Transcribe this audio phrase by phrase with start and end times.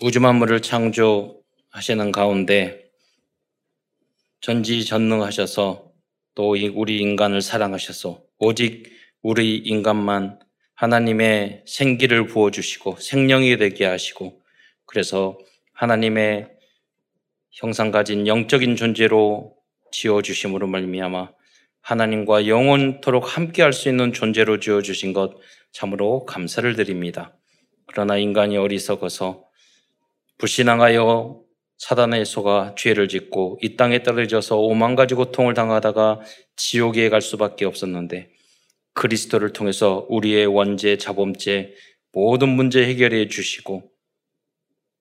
[0.00, 2.84] 우주 만물을 창조하시는 가운데
[4.42, 5.90] 전지전능하셔서
[6.36, 8.92] 또 우리 인간을 사랑하셔서 오직
[9.22, 10.38] 우리 인간만
[10.74, 14.40] 하나님의 생기를 부어주시고 생명이 되게 하시고
[14.86, 15.36] 그래서
[15.72, 16.48] 하나님의
[17.50, 19.56] 형상 가진 영적인 존재로
[19.90, 21.32] 지어주심으로 말미암아
[21.80, 25.32] 하나님과 영원토록 함께할 수 있는 존재로 지어주신 것
[25.72, 27.36] 참으로 감사를 드립니다.
[27.86, 29.47] 그러나 인간이 어리석어서
[30.38, 31.42] 불신앙하여
[31.78, 36.20] 사단의 소가 죄를 짓고 이 땅에 떨어져서 오만 가지 고통을 당하다가
[36.56, 38.30] 지옥에 갈 수밖에 없었는데
[38.94, 41.74] 그리스도를 통해서 우리의 원죄, 자범죄
[42.12, 43.92] 모든 문제 해결해 주시고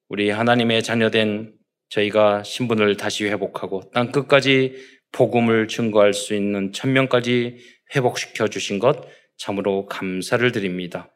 [0.09, 1.53] 우리 하나님의 자녀된
[1.89, 4.75] 저희가 신분을 다시 회복하고 땅 끝까지
[5.11, 7.57] 복음을 증거할 수 있는 천명까지
[7.95, 9.01] 회복시켜 주신 것
[9.37, 11.15] 참으로 감사를 드립니다.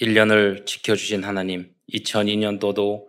[0.00, 3.04] 2001년을 지켜주신 하나님, 2002년도도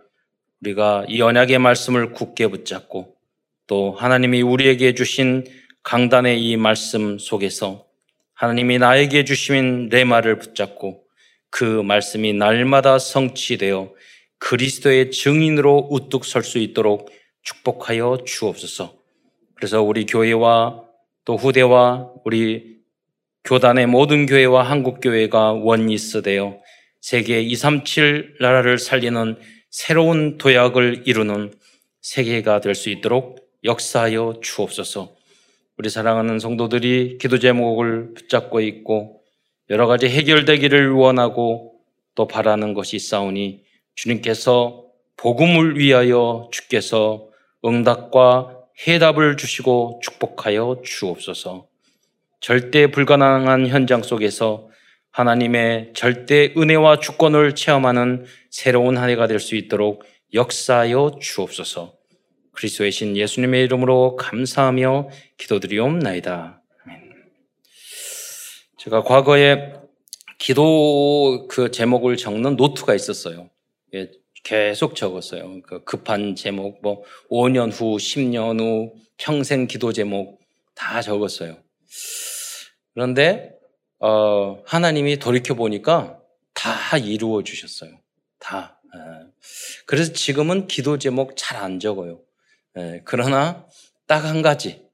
[0.62, 3.16] 우리가 이 언약의 말씀을 굳게 붙잡고
[3.67, 5.45] 또 하나님이 우리에게 주신
[5.84, 7.86] 강단의 이 말씀 속에서
[8.34, 11.03] 하나님이 나에게 주신 내 말을 붙잡고
[11.50, 13.94] 그 말씀이 날마다 성취되어
[14.39, 17.09] 그리스도의 증인으로 우뚝 설 수 있도록
[17.41, 18.95] 축복하여 주옵소서.
[19.56, 20.84] 그래서 우리 교회와
[21.25, 22.78] 또 후대와 우리
[23.44, 26.59] 교단의 모든 교회와 한국 교회가 원리스 되어
[27.02, 29.38] 세계 237 나라를 살리는
[29.70, 31.53] 새로운 도약을 이루는
[32.02, 35.16] 세계가 될 수 있도록 역사하여 주옵소서.
[35.78, 39.22] 우리 사랑하는 성도들이 기도 제목을 붙잡고 있고
[39.70, 41.73] 여러 가지 해결되기를 원하고
[42.16, 43.64] 또 바라는 것이 있사오니
[43.95, 44.86] 주님께서
[45.18, 47.28] 복음을 위하여 주께서
[47.66, 48.56] 응답과
[48.88, 51.68] 해답을 주시고 축복하여 주옵소서.
[52.40, 54.70] 절대 불가능한 현장 속에서
[55.18, 60.04] 하나님의 절대 은혜와 주권을 체험하는 새로운 한 해가 될 수 있도록
[60.36, 61.96] 역사하여 주옵소서.
[62.52, 66.62] 그리스도의 신 예수님의 이름으로 감사하며 기도드리옵나이다.
[68.78, 69.74] 제가 과거에
[70.38, 73.50] 기도 그 제목을 적는 노트가 있었어요.
[73.96, 74.12] 예,
[74.44, 75.64] 계속 적었어요.
[75.64, 80.40] 그 급한 제목, 뭐 5년 후, 10년 후, 평생 기도 제목
[80.75, 81.58] 다 적었어요.
[82.94, 83.56] 그런데
[84.00, 86.19] 어, 하나님이 돌이켜 보니까
[86.53, 87.91] 다 이루어 주셨어요.
[88.40, 88.80] 다.
[88.96, 89.28] 예.
[89.85, 92.22] 그래서 지금은 기도 제목 잘 안 적어요.
[92.78, 93.66] 예, 그러나
[94.08, 94.85] 딱 한 가지.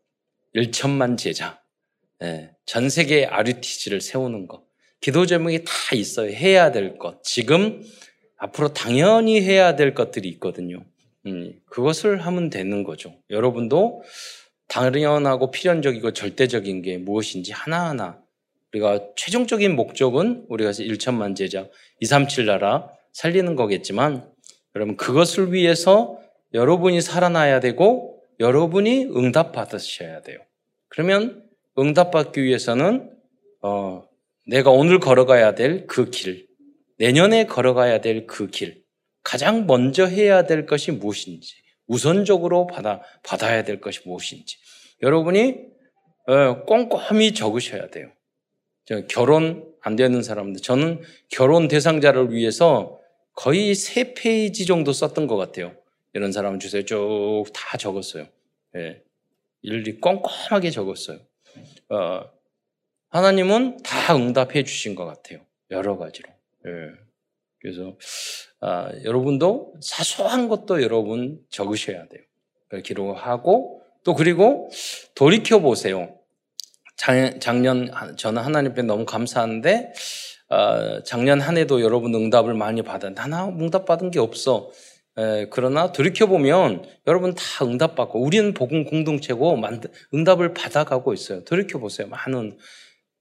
[0.56, 1.62] 1천만 제자.
[2.22, 4.64] 예, 전 세계 RUTC를 세우는 것.
[5.02, 6.32] 기도 제목이 다 있어요.
[6.32, 7.24] 해야 될 것.
[7.24, 7.84] 지금
[8.38, 10.86] 앞으로 당연히 해야 될 것들이 있거든요.
[11.26, 13.16] 음, 그것을 하면 되는 거죠.
[13.30, 14.04] 여러분도
[14.68, 18.23] 당연하고 필연적이고 절대적인 게 무엇인지 하나하나
[18.74, 21.68] 우리가 최종적인 목적은 우리가 1천만 제자,
[22.00, 24.28] 237 나라 살리는 거겠지만
[24.76, 26.20] 여러분 그것을 위해서
[26.54, 30.40] 여러분이 살아나야 되고 여러분이 응답 받으셔야 돼요.
[30.90, 31.44] 그러면
[31.78, 33.12] 응답 받기 위해서는
[33.62, 34.04] 어,
[34.48, 36.48] 내가 오늘 걸어가야 될 그 길,
[36.98, 38.84] 내년에 걸어가야 될 그 길,
[39.24, 41.54] 가장 먼저 해야 될 것이 무엇인지,
[41.88, 44.58] 우선적으로 받아, 받아야 될 것이 무엇인지,
[45.02, 45.58] 여러분이
[46.28, 48.12] 어, 꼼꼼히 적으셔야 돼요.
[49.08, 53.00] 결혼 안 되는 사람들, 저는 결혼 대상자를 위해서
[53.34, 55.76] 거의 세 페이지 정도 썼던 것 같아요.
[56.14, 56.84] 이런 사람 주세요.
[56.86, 58.28] 쭉 다 적었어요.
[58.76, 59.02] 예.
[59.62, 61.20] 일일이 꼼꼼하게 적었어요.
[61.90, 62.22] 어,
[63.10, 65.40] 하나님은 다 응답해 주신 것 같아요.
[65.72, 66.30] 여러 가지로.
[66.68, 66.72] 예.
[67.60, 67.96] 그래서
[68.60, 72.22] 아, 여러분도 사소한 것도 여러분 적으셔야 돼요.
[72.84, 74.70] 기록하고 또 그리고
[75.16, 76.18] 돌이켜 보세요.
[76.98, 79.94] 작 년 저는 하나님 앞에 너무 감사한데
[80.50, 84.70] 어, 작년 한 해도 여러분 응답을 많이 받았는데 하나 응답 받은 게 없어.
[85.18, 89.60] 에, 그러나 돌이켜 보면 여러분 다 응답 받고 우리는 복음 공동체고
[90.14, 91.44] 응답을 받아가고 있어요.
[91.44, 92.08] 돌이켜 보세요.
[92.08, 92.58] 많은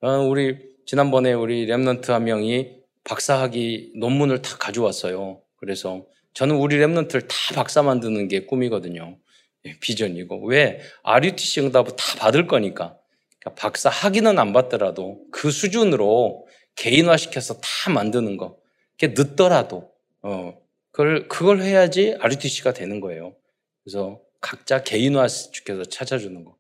[0.03, 5.41] 어, 우리 지난번에 우리 remnant 한 명이 박사학위 논문을 다 가져왔어요.
[5.57, 6.05] 그래서
[6.35, 9.19] 저는 우리 remnant를 다 박사 만드는 게 꿈이거든요.
[9.65, 12.97] 예, 비전이고 왜 RUTC 응답을 다 받을 거니까.
[13.43, 16.47] 그러니까 박사 학위는 안 받더라도 그 수준으로
[16.77, 18.57] 개인화시켜서 다 만드는 거.
[18.93, 19.91] 그게 늦더라도,
[20.23, 20.57] 어,
[20.93, 23.35] 그걸, 그걸 해야지 RUTC가 되는 거예요.
[23.83, 26.57] 그래서 각자 개인화 시켜서 찾아주는 거.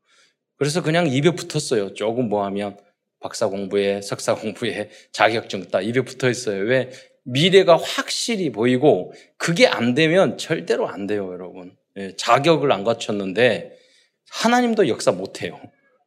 [0.56, 1.94] 그래서 그냥 입에 붙었어요.
[1.94, 2.76] 조금 뭐 하면
[3.20, 6.62] 박사 공부에, 석사 공부에 자격증 딱 입에 붙어 있어요.
[6.64, 6.90] 왜?
[7.24, 11.76] 미래가 확실히 보이고 그게 안 되면 절대로 안 돼요, 여러분.
[11.96, 13.76] 예, 자격을 안 갖췄는데
[14.30, 15.60] 하나님도 역사 못 해요.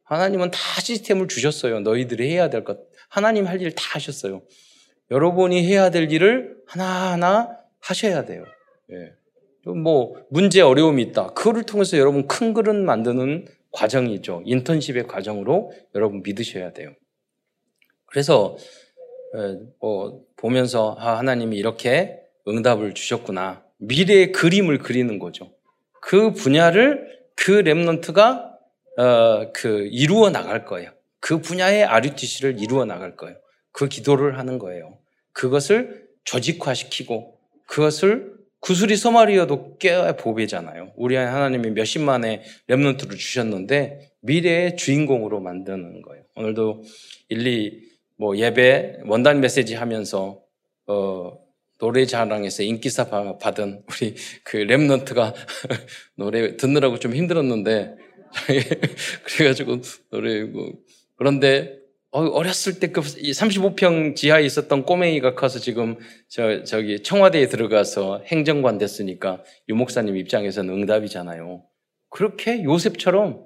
[0.06, 1.80] 하나님은 다 시스템을 주셨어요.
[1.80, 2.78] 너희들이 해야 될 것.
[3.08, 4.42] 하나님 할 일 다 하셨어요.
[5.10, 8.44] 여러분이 해야 될 일을 하나하나 하셔야 돼요.
[8.92, 9.12] 예.
[9.70, 11.28] 뭐 문제 어려움이 있다.
[11.34, 14.42] 그거를 통해서 여러분 큰 그릇 만드는 과정이죠.
[14.44, 16.92] 인턴십의 과정으로 여러분 믿으셔야 돼요.
[18.06, 18.56] 그래서
[19.80, 23.64] 뭐 보면서 아, 하나님이 이렇게 응답을 주셨구나.
[23.78, 25.52] 미래의 그림을 그리는 거죠.
[26.00, 28.55] 그 분야를 그 랩런트가
[28.96, 30.90] 어, 그 이루어 나갈 거예요.
[31.20, 33.36] 그 분야의 RUTC를 이루어 나갈 거예요.
[33.72, 34.98] 그 기도를 하는 거예요.
[35.32, 40.92] 그것을 조직화시키고 그것을 구슬이 소말이어도 깨야 보배잖아요.
[40.96, 46.24] 우리 하나님이 몇십만의 랩런트를 주셨는데 미래의 주인공으로 만드는 거예요.
[46.34, 46.82] 오늘도
[47.28, 47.82] 일리
[48.16, 50.40] 뭐 예배 원단 메시지 하면서
[50.86, 51.38] 어
[51.78, 53.08] 노래 자랑에서 인기사
[53.38, 55.34] 받은 우리 그 랩런트가
[56.16, 58.05] 노래 듣느라고 좀 힘들었는데
[59.24, 59.80] 그래가지고
[60.10, 60.72] 노래 뭐
[61.16, 61.78] 그런데
[62.10, 65.98] 어, 어렸을 때 그 35평 지하에 있었던 꼬맹이가 커서 지금
[66.28, 71.62] 저, 저기 청와대에 들어가서 행정관 됐으니까 유 목사님 입장에서는 응답이잖아요.
[72.08, 73.44] 그렇게 요셉처럼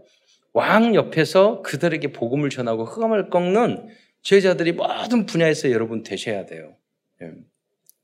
[0.52, 3.88] 왕 옆에서 그들에게 복음을 전하고 흑암을 꺾는
[4.22, 6.76] 제자들이 모든 분야에서 여러분 되셔야 돼요.
[7.22, 7.32] 예.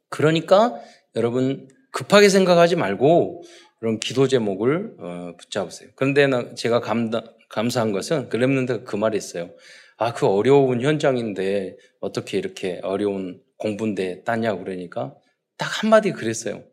[0.08, 0.80] 그러니까
[1.14, 3.44] 여러분 급하게 생각하지 말고
[3.78, 5.90] 그런 기도 제목을 어, 붙잡으세요.
[5.94, 9.50] 그런데 제가 감다, 감사한 것은 그 랩런드가 그 말이 있어요.
[9.98, 15.14] 아, 그 어려운 현장인데 어떻게 이렇게 어려운 공부인데 따냐고 그러니까
[15.56, 16.64] 딱 한마디 그랬어요.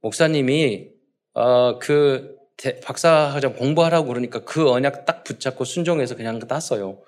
[0.00, 0.88] 목사님이
[1.34, 2.36] 어, 그
[2.82, 7.02] 박사학점 공부하라고 그러니까 그 언약 딱 붙잡고 순종해서 그냥 땄어요.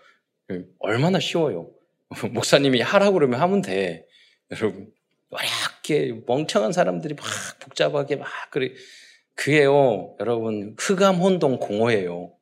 [0.51, 1.71] 예, 얼마나 쉬워요.
[2.33, 4.07] 목사님이 하라고 그러면 하면 돼.
[4.51, 4.91] 여러분,
[5.31, 7.25] 어렵게 멍청한 사람들이 막
[7.61, 8.73] 복잡하게 막 그래.
[9.39, 12.33] 그게요, 여러분, 흑암 혼동 공허예요.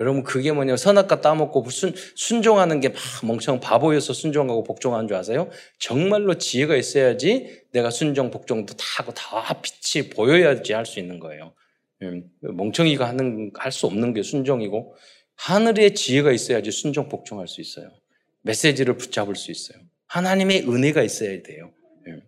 [0.00, 5.50] 여러분 그게 뭐냐 선악과 따먹고 순, 순종하는 게 막 멍청 바보여서 순종하고 복종하는 줄 아세요?
[5.78, 11.52] 정말로 지혜가 있어야지 내가 순종 복종도 다 하고 다 빛이 보여야지 할 수 있는 거예요.
[12.02, 14.94] 음, 멍청이가 하는 할 수 없는 게 순종이고
[15.36, 17.90] 하늘의 지혜가 있어야지 순종 복종할 수 있어요.
[18.40, 19.82] 메시지를 붙잡을 수 있어요.
[20.06, 21.72] 하나님의 은혜가 있어야 돼요.
[22.06, 22.22] 음.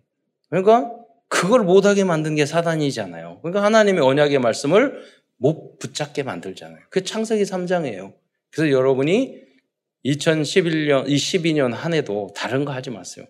[0.49, 0.91] 그러니까
[1.33, 3.39] 그걸 못하게 만든 게 사단이잖아요.
[3.41, 5.01] 그러니까 하나님의 언약의 말씀을
[5.37, 6.79] 못 붙잡게 만들잖아요.
[6.91, 8.13] 그 창세기 3장이에요.
[8.51, 9.41] 그래서 여러분이
[10.05, 13.25] 2011년, 12년 한 해도 다른 거 하지 마세요.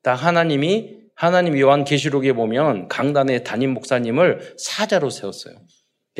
[0.00, 5.56] 딱 하나님이, 하나님 요한 계시록에 보면 강단의 담임 목사님을 사자로 세웠어요.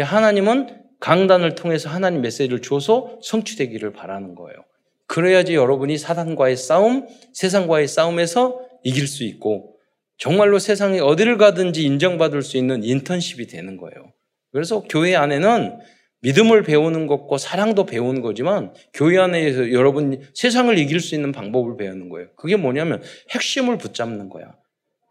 [0.01, 4.59] 하나님은 강단을 통해서 하나님 메시지를 줘서 성취되기를 바라는 거예요.
[5.07, 9.80] 그래야지 여러분이 사단과의 싸움, 세상과의 싸움에서 이길 수 있고
[10.21, 14.13] 정말로 세상에 어디를 가든지 인정받을 수 있는 인턴십이 되는 거예요.
[14.53, 15.79] 그래서 교회 안에는
[16.21, 22.11] 믿음을 배우는 것과 사랑도 배우는 거지만 교회 안에서 여러분 세상을 이길 수 있는 방법을 배우는
[22.11, 22.29] 거예요.
[22.37, 24.55] 그게 뭐냐면 핵심을 붙잡는 거야.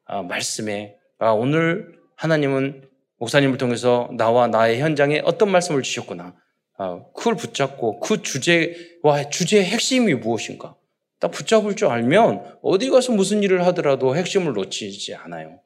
[0.06, 6.36] 아, 말씀에 아, 오늘 하나님은 목사님을 통해서 나와 나의 현장에 어떤 말씀을 주셨구나.
[6.78, 10.76] 아, 그걸 붙잡고 그 주제와 주제의 핵심이 무엇인가.
[11.20, 15.60] 딱 붙잡을 줄 알면 어디 가서 무슨 일을 하더라도 핵심을 놓치지 않아요.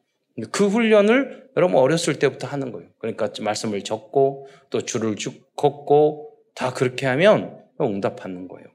[0.52, 2.90] 그 훈련을 여러분 어렸을 때부터 하는 거예요.
[2.98, 8.68] 그러니까 말씀을 적고 또 줄을 쭉 걷고 다 그렇게 하면 응답하는 거예요.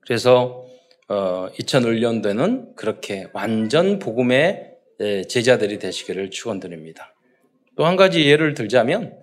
[0.00, 0.64] 그래서
[1.08, 4.70] 어, 2001년도에는 그렇게 완전 복음의
[5.28, 7.14] 제자들이 되시기를 축원드립니다.
[7.76, 9.20] 또 한 가지 예를 들자면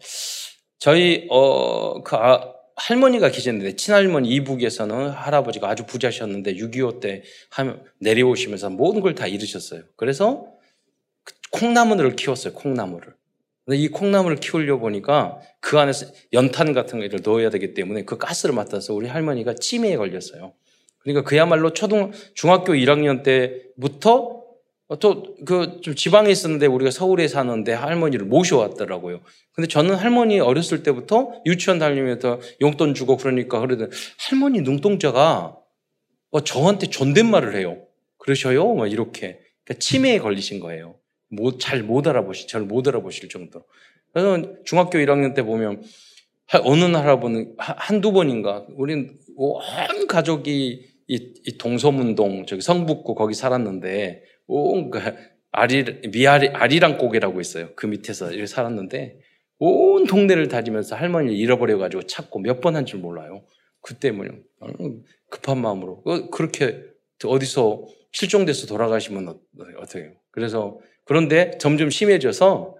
[0.77, 7.23] 저희 어, 그 아, 할머니가 계셨는데 친할머니 이북에서는 할아버지가 아주 부자셨는데 6.25 때
[7.99, 9.83] 내려오시면서 모든 걸 다 잃으셨어요.
[9.97, 10.47] 그래서
[11.51, 12.53] 콩나물을 키웠어요.
[12.53, 13.13] 콩나물을.
[13.65, 18.55] 근데 이 콩나물을 키우려 보니까 그 안에서 연탄 같은 거를 넣어야 되기 때문에 그 가스를
[18.55, 20.53] 맡아서 우리 할머니가 치매에 걸렸어요.
[20.99, 24.43] 그러니까 그야말로 초등 중학교 1학년 때부터
[24.97, 29.21] 또 그 좀 지방에 있었는데 우리가 서울에 사는데 할머니를 모셔왔더라고요.
[29.53, 35.55] 근데 저는 할머니 어렸을 때부터 유치원 다니면서 용돈 주고 그러니까 그러던 할머니 눈동자가
[36.31, 37.81] 뭐 저한테 존댓말을 해요.
[38.17, 38.65] 그러셔요?
[38.73, 39.39] 뭐 이렇게.
[39.63, 40.95] 그러니까 치매에 걸리신 거예요.
[41.59, 43.65] 잘못 알아보시, 잘 못 알아보실 정도로.
[44.11, 45.83] 그래서 중학교 1학년 때 보면
[46.63, 54.99] 어느 나라보는 한두 번인가 우리는 온 가족이 이, 이 동서문동 저기 성북구 거기 살았는데 온그
[55.51, 57.69] 아리 미아리 아리랑 고개라고 있어요.
[57.75, 59.19] 그 밑에서 살았는데
[59.59, 63.43] 온 동네를 다니면서 할머니를 잃어버려 가지고 찾고 몇 번 한 줄 몰라요.
[63.81, 64.31] 그때 뭐냐
[65.29, 66.81] 급한 마음으로 어, 그렇게
[67.23, 69.39] 어디서 실종돼서 돌아가시면
[69.77, 70.11] 어떻게 해요?
[70.31, 72.75] 그래서 그런데 점점 심해져서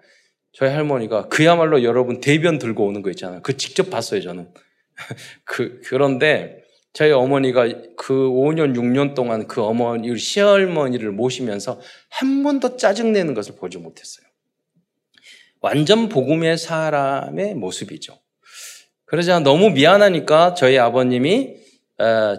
[0.53, 3.41] 저희 할머니가 그야말로 여러분 대변 들고 오는 거 있잖아요.
[3.43, 4.51] 그 직접 봤어요, 저는.
[5.45, 11.79] 그, 그런데 저희 어머니가 그 5년, 6년 동안 그 어머니, 시할머니를 모시면서
[12.09, 14.25] 한 번도 짜증내는 것을 보지 못했어요.
[15.61, 18.17] 완전 복음의 사람의 모습이죠.
[19.05, 21.57] 그러자 너무 미안하니까 저희 아버님이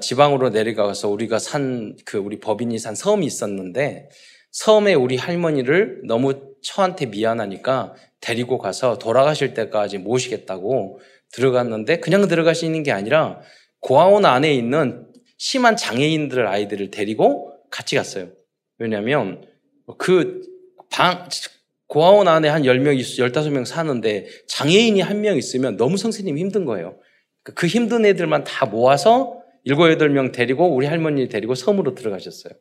[0.01, 4.09] 지방으로 내려가서 우리가 산, 그 우리 법인이 산 섬이 있었는데
[4.51, 11.01] 섬에 우리 할머니를 너무 처한테 미안하니까 데리고 가서 돌아가실 때까지 모시겠다고
[11.33, 13.41] 들어갔는데 그냥 들어가시는 게 아니라
[13.81, 15.07] 고아원 안에 있는
[15.37, 18.29] 심한 장애인들 아이들을 데리고 같이 갔어요.
[18.79, 19.45] 왜냐하면
[19.99, 20.43] 그
[20.91, 21.29] 방,
[21.87, 26.99] 고아원 안에 한 10명, 15명 사는데 장애인이 한 명 있으면 너무 선생님이 힘든 거예요.
[27.43, 32.53] 그 힘든 애들만 다 모아서 7, 8명 데리고 우리 할머니 데리고 섬으로 들어가셨어요.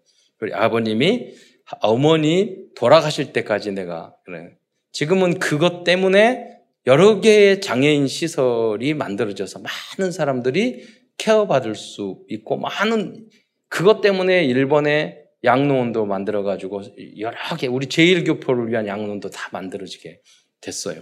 [0.41, 1.33] 우리 아버님이
[1.81, 4.55] 어머니 돌아가실 때까지 내가 그래.
[4.91, 6.57] 지금은 그것 때문에
[6.87, 10.87] 여러 개의 장애인 시설이 만들어져서 많은 사람들이
[11.19, 13.29] 케어받을 수 있고 많은
[13.67, 16.81] 그것 때문에 일본의 양로원도 만들어가지고
[17.19, 20.21] 여러 개 우리 제1교포를 위한 양로원도 다 만들어지게
[20.61, 21.01] 됐어요.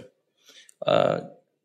[0.86, 1.18] 어,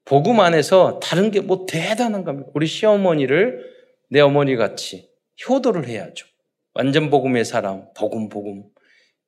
[0.06, 2.50] 복음 안에서 다른 게 뭐 대단한 겁니다.
[2.54, 3.74] 우리 시어머니를
[4.10, 5.10] 내 어머니 같이
[5.48, 6.26] 효도를 해야죠.
[6.74, 8.64] 완전 복음의 사람, 복음, 복음,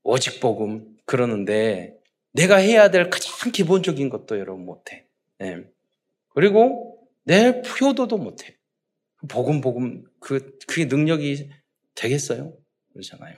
[0.04, 1.98] 오직 복음 그러는데
[2.34, 5.06] 내가 해야 될 가장 기본적인 것도 여러분 못해.
[5.40, 5.64] 네.
[6.34, 8.56] 그리고 내 효도도 못해.
[9.28, 11.50] 복음, 복음, 그, 그게 능력이
[11.96, 12.54] 되겠어요?
[12.94, 13.36] 그러잖아요.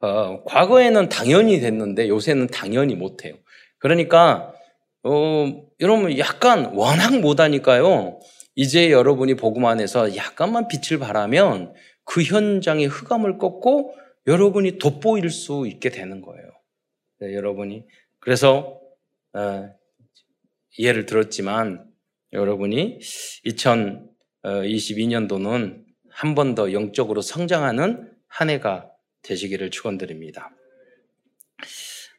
[0.00, 3.34] 어, 과거에는 당연히 됐는데 요새는 당연히 못해요.
[3.78, 4.54] 그러니까,
[5.02, 5.46] 어,
[5.80, 8.20] 여러분 약간 워낙 못하니까요.
[8.54, 11.72] 이제 여러분이 복음 안에서 약간만 빛을 발하면
[12.04, 13.94] 그 현장의 흑암을 꺾고
[14.26, 16.44] 여러분이 돋보일 수 있게 되는 거예요.
[17.20, 17.84] 네, 여러분이.
[18.18, 18.80] 그래서,
[19.34, 19.70] 어,
[20.78, 21.84] 이해를 들었지만
[22.32, 23.00] 여러분이
[24.44, 28.88] 2022년도는 한 번 더 영적으로 성장하는 한 해가
[29.22, 30.50] 되시기를 축원드립니다.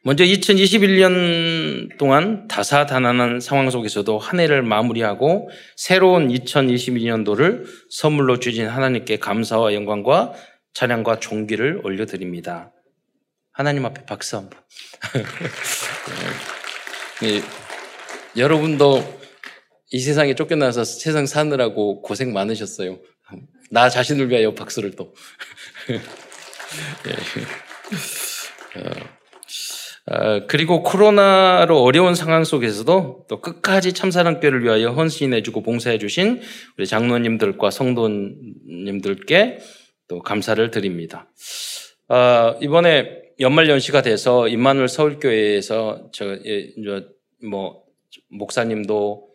[0.04, 9.74] 먼저 2021년 동안 다사다난한 상황 속에서도 한 해를 마무리하고 새로운 2022년도를 선물로 주신 하나님께 감사와
[9.74, 10.32] 영광과
[10.74, 12.72] 찬양과 존귀를 올려드립니다.
[13.52, 14.60] 하나님 앞에 박수 한 번.
[17.22, 17.40] 네,
[18.36, 19.21] 여러분도
[19.92, 22.98] 이 세상에 쫓겨나서 세상 사느라고 고생 많으셨어요.
[23.70, 25.14] 나 자신을 위하여 박수를 또.
[27.06, 27.12] 예.
[28.80, 28.90] 어,
[30.06, 36.40] 어, 그리고 코로나로 어려운 상황 속에서도 또 끝까지 참사랑교를 위하여 헌신해주고 봉사해주신
[36.78, 39.58] 우리 장로님들과 성도님들께
[40.08, 41.30] 또 감사를 드립니다.
[42.08, 46.72] 어, 이번에 연말 연시가 돼서 임마누엘 서울교회에서 저, 예,
[47.42, 47.82] 뭐
[48.30, 49.31] 목사님도 어,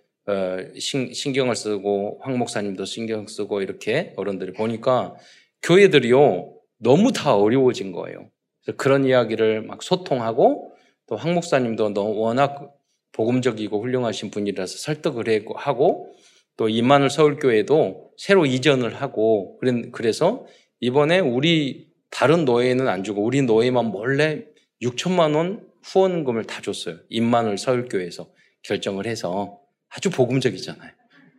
[0.78, 5.16] 신경을 쓰고 황 목사님도 신경 쓰고 이렇게 어른들이 보니까
[5.64, 8.30] 교회들이요 너무 다 어려워진 거예요.
[8.76, 10.74] 그런 이야기를 막 소통하고
[11.08, 12.74] 또 황 목사님도 너무 워낙
[13.14, 16.14] 복음적이고 훌륭하신 분이라서 설득을 하고
[16.58, 19.60] 또 이만을 서울교회도 새로 이전을 하고
[19.92, 20.46] 그래서
[20.82, 24.46] 이번에 우리 다른 노예는 안 주고 우리 노예만 몰래
[24.82, 26.98] 6천만 원 후원금을 다 줬어요.
[27.10, 28.30] 임만을 서울교회에서
[28.64, 30.92] 결정을 해서 아주 복음적이잖아요.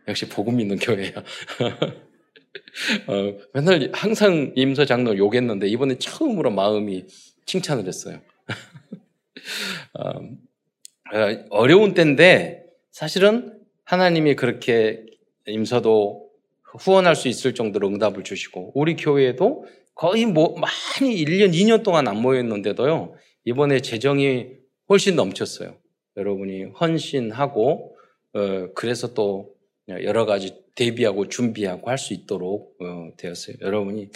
[0.07, 1.11] 역시 복음 있는 교회야.
[3.07, 7.05] 어, 맨날 항상 임서 장로 욕했는데 이번에 처음으로 마음이
[7.45, 8.19] 칭찬을 했어요.
[9.93, 15.05] 어, 어, 어려운 때인데 사실은 하나님이 그렇게
[15.47, 16.29] 임서도
[16.63, 19.65] 후원할 수 있을 정도로 응답을 주시고 우리 교회에도
[19.95, 23.15] 거의 뭐 많이 1년, 2년 동안 안 모였는데도요.
[23.45, 24.47] 이번에 재정이
[24.89, 25.75] 훨씬 넘쳤어요.
[26.17, 27.95] 여러분이 헌신하고
[28.33, 29.55] 어, 그래서 또
[29.89, 33.57] 여러 가지 대비하고 준비하고 할 수 있도록 어, 되었어요.
[33.61, 34.09] 여러분이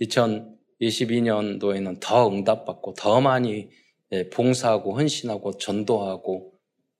[0.00, 3.68] 2022년도에는 더 응답받고 더 많이
[4.12, 6.52] 예, 봉사하고 헌신하고 전도하고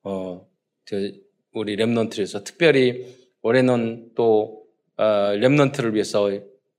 [0.05, 0.47] 어,
[1.53, 3.07] 우리 랩런트에서 특별히
[3.43, 4.65] 올해는 또
[4.97, 6.31] 어, remnant를 위해서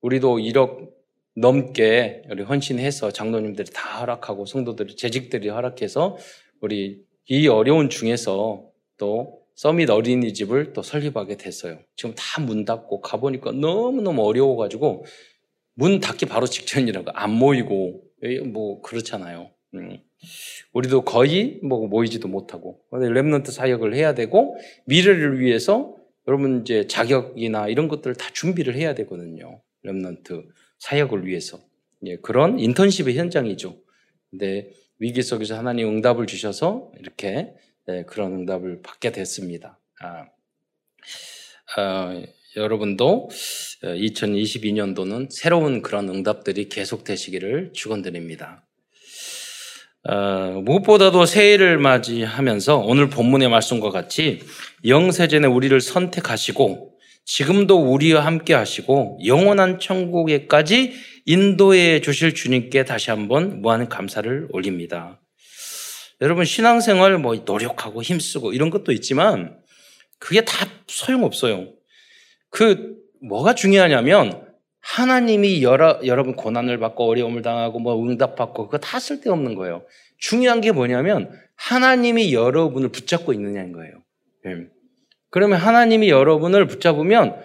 [0.01, 0.89] 우리도 1억
[1.36, 6.18] 넘게 우리 헌신해서 장로님들이 다 허락하고 성도들이 재직들이 허락해서
[6.62, 11.80] 우리 이 어려운 중에서 또 summit 어린이집을 또 설립하게 됐어요.
[11.96, 15.06] 지금 다 문 닫고 가보니까 너무너무 어려워가지고
[15.76, 18.02] 문 닫기 바로 직전이라고 안 모이고
[18.52, 19.52] 뭐 그렇잖아요.
[19.76, 20.00] 음.
[20.74, 25.96] 우리도 거의 뭐 모이지도 못하고 remnant 사역을 해야 되고 미래를 위해서
[26.28, 29.62] 여러분 이제 자격이나 이런 것들을 다 준비를 해야 되거든요.
[29.86, 30.46] 랩런트
[30.80, 31.60] 사역을 위해서
[32.04, 33.78] 예, 그런 인턴십의 현장이죠.
[34.32, 37.56] 근데 위기 속에서 하나님 응답을 주셔서 이렇게 네,
[38.08, 39.80] 그런 응답을 받게 됐습니다.
[40.00, 40.25] 아,
[41.77, 42.24] 어,
[42.56, 43.30] 여러분도
[43.84, 48.65] 2022년도는 새로운 그런 응답들이 계속되시기를 축원드립니다.
[50.08, 54.42] 어, 무엇보다도 새해를 맞이하면서 오늘 본문의 말씀과 같이
[54.86, 60.94] 영세전에 우리를 선택하시고 지금도 우리와 함께 하시고 영원한 천국에까지
[61.25, 65.20] 인도해 주실 주님께 다시 한번 무한 감사를 올립니다.
[66.22, 69.60] 여러분 신앙생활 뭐 노력하고 힘쓰고 이런 것도 있지만
[70.20, 71.68] 그게 다 소용없어요.
[72.50, 74.46] 그 뭐가 중요하냐면
[74.82, 79.84] 하나님이 여러, 여러분 고난을 받고 어려움을 당하고 뭐 응답받고 그거 다 쓸데없는 거예요.
[80.18, 83.94] 중요한 게 뭐냐면 하나님이 여러분을 붙잡고 있느냐인 거예요.
[84.44, 84.68] 네.
[85.32, 87.42] 그러면 하나님이 여러분을 붙잡으면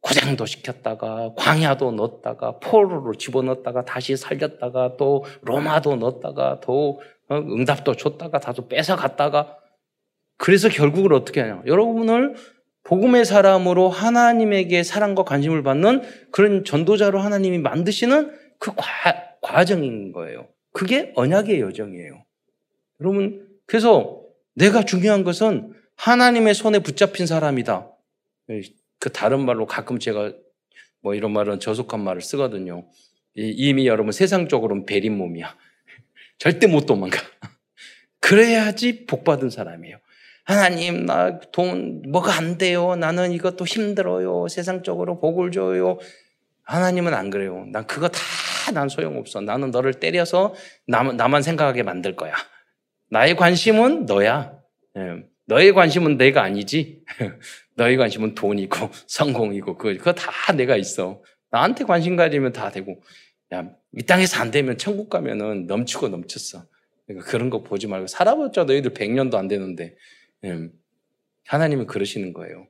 [0.00, 8.40] 고장도 시켰다가 광야도 넣었다가 포로로 집어넣었다가 다시 살렸다가 또 로마도 넣었다가 또 어, 응답도 줬다가
[8.40, 9.58] 다도 뺏어갔다가
[10.36, 12.36] 그래서 결국은 어떻게 하냐 여러분을
[12.86, 20.46] 복음의 사람으로 하나님에게 사랑과 관심을 받는 그런 전도자로 하나님이 만드시는 그 과, 과정인 거예요.
[20.72, 22.24] 그게 언약의 여정이에요.
[23.00, 24.22] 여러분, 그래서
[24.54, 27.90] 내가 중요한 것은 하나님의 손에 붙잡힌 사람이다.
[29.00, 30.32] 그 다른 말로 가끔 제가
[31.00, 32.86] 뭐 이런 말은 저속한 말을 쓰거든요.
[33.34, 35.56] 이미 여러분 세상적으로는 베린 몸이야.
[36.38, 37.18] 절대 못 도망가.
[38.20, 39.98] 그래야지 복 받은 사람이에요.
[40.44, 42.94] 하나님, 나 돈, 뭐가 안 돼요.
[42.96, 44.46] 나는 이것도 힘들어요.
[44.48, 45.98] 세상적으로 복을 줘요.
[46.64, 47.66] 하나님은 안 그래요.
[47.72, 48.20] 난 그거 다
[48.72, 49.40] 난 소용없어.
[49.40, 50.54] 나는 너를 때려서
[50.86, 52.34] 남, 나만 생각하게 만들 거야.
[53.10, 54.52] 나의 관심은 너야.
[54.96, 55.24] 예.
[55.46, 57.02] 너의 관심은 내가 아니지.
[57.76, 61.22] 너의 관심은 돈이고 성공이고 그거 다 내가 있어.
[61.50, 63.00] 나한테 관심 가지면 다 되고.
[63.54, 66.66] 야, 이 땅에서 안 되면 천국 가면은 넘치고 넘쳤어.
[67.06, 69.96] 그러니까 그런 거 보지 말고 살아봤자 너희들 100년도 안 되는데
[70.44, 70.72] 음,
[71.46, 72.66] 하나님은 그러시는 거예요.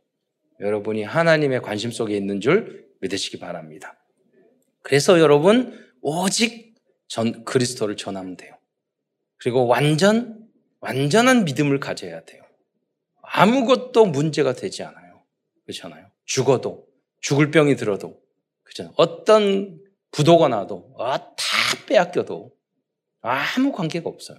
[0.60, 3.98] 여러분이 하나님의 관심 속에 있는 줄 믿으시기 바랍니다.
[4.82, 6.74] 그래서 여러분 오직
[7.08, 8.56] 전 그리스도를 전하면 돼요.
[9.38, 10.46] 그리고 완전
[10.80, 12.42] 완전한 믿음을 가져야 돼요.
[13.22, 15.24] 아무것도 문제가 되지 않아요.
[15.64, 16.06] 그렇잖아요.
[16.24, 16.86] 죽어도
[17.20, 18.20] 죽을 병이 들어도
[18.62, 18.94] 그렇잖아요.
[18.96, 19.80] 어떤
[20.16, 21.44] 부도가 나도 아, 다
[21.86, 22.50] 빼앗겨도
[23.20, 24.38] 아무 관계가 없어요.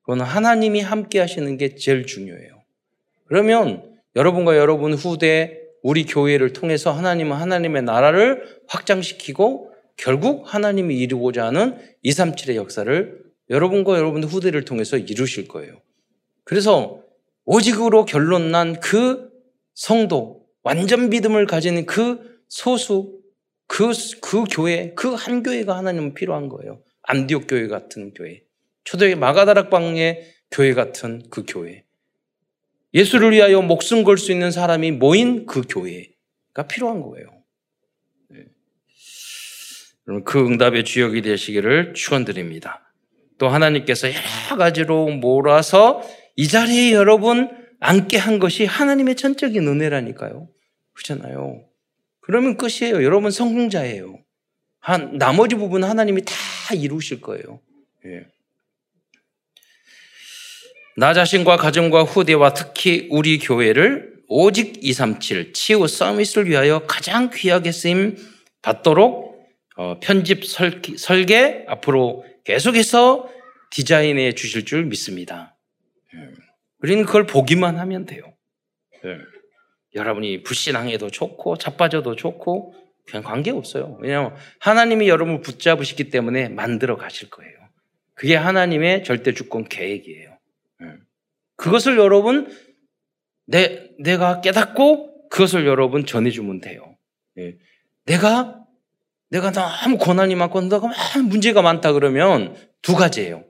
[0.00, 2.62] 그건 하나님이 함께 하시는 게 제일 중요해요.
[3.26, 11.78] 그러면 여러분과 여러분 후대 우리 교회를 통해서 하나님은 하나님의 나라를 확장시키고 결국 하나님이 이루고자 하는
[12.04, 15.80] 237의 역사를 여러분과 여러분 후대를 통해서 이루실 거예요.
[16.44, 17.02] 그래서
[17.44, 19.30] 오직으로 결론 난 그
[19.74, 23.21] 성도, 완전 믿음을 가지는 그 소수,
[23.72, 26.82] 그, 그 교회, 그 한 교회가 하나님은 필요한 거예요.
[27.04, 28.42] 안디옥 교회 같은 교회.
[28.84, 31.84] 초대의 마가다락방의 교회 같은 그 교회.
[32.92, 37.26] 예수를 위하여 목숨 걸 수 있는 사람이 모인 그 교회가 필요한 거예요.
[38.28, 38.44] 네.
[40.06, 42.92] 여러분 그 응답의 주역이 되시기를 축원드립니다.
[43.38, 46.02] 또 하나님께서 여러 가지로 몰아서
[46.36, 47.48] 이 자리에 여러분
[47.80, 50.50] 앉게 한 것이 하나님의 전적인 은혜라니까요.
[50.92, 51.71] 그렇잖아요.
[52.32, 53.04] 그러면 끝이에요.
[53.04, 54.18] 여러분 성공자예요.
[54.80, 56.34] 한 나머지 부분 하나님이 다
[56.74, 57.60] 이루실 거예요.
[58.06, 58.26] 예.
[60.96, 68.16] 나 자신과 가정과 후대와 특히 우리 교회를 오직 237 치유 서비스를 위하여 가장 귀하게 쓰임
[68.62, 69.36] 받도록
[69.76, 73.28] 어, 편집 설계 앞으로 계속해서
[73.72, 75.54] 디자인해 주실 줄 믿습니다.
[76.14, 76.30] 예.
[76.78, 78.22] 우리는 그걸 보기만 하면 돼요.
[79.04, 79.18] 예.
[79.94, 82.74] 여러분이 불신앙해도 좋고 자빠져도 좋고
[83.06, 83.98] 그냥 관계없어요.
[84.00, 87.52] 왜냐하면 하나님이 여러분을 붙잡으시기 때문에 만들어 가실 거예요.
[88.14, 90.38] 그게 하나님의 절대 주권 계획이에요.
[91.56, 92.48] 그것을 여러분
[93.46, 96.96] 내 내가 깨닫고 그것을 여러분 전해주면 돼요.
[97.38, 97.56] 예.
[98.06, 98.58] 내가
[99.30, 100.88] 내가 너무 고난이 많고 내가
[101.28, 103.44] 문제가 많다 그러면 두 가지예요.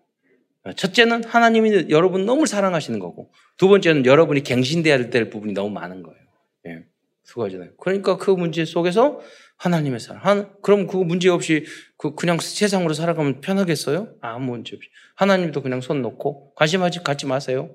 [0.77, 6.22] 첫째는 하나님이 여러분 너무 사랑하시는 거고 두 번째는 여러분이 갱신돼야 될 부분이 너무 많은 거예요.
[6.67, 6.85] 예.
[7.25, 7.73] 두 가지는.
[7.79, 9.21] 그러니까 그 문제 속에서
[9.57, 10.25] 하나님의 사랑.
[10.25, 11.65] 한, 그럼 그 문제 없이
[11.97, 14.17] 그 그냥 세상으로 살아가면 편하겠어요?
[14.21, 14.89] 아무 문제 없이.
[15.17, 17.71] 하나님도 그냥 손 놓고 관심하지 갖지 마세요.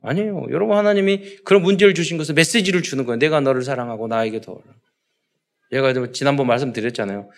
[0.00, 0.46] 아니에요.
[0.50, 3.18] 여러분 하나님이 그런 문제를 주신 것은 메시지를 주는 거예요.
[3.18, 4.60] 내가 너를 사랑하고 나에게 더.
[5.70, 7.30] 제가 지난번 말씀드렸잖아요.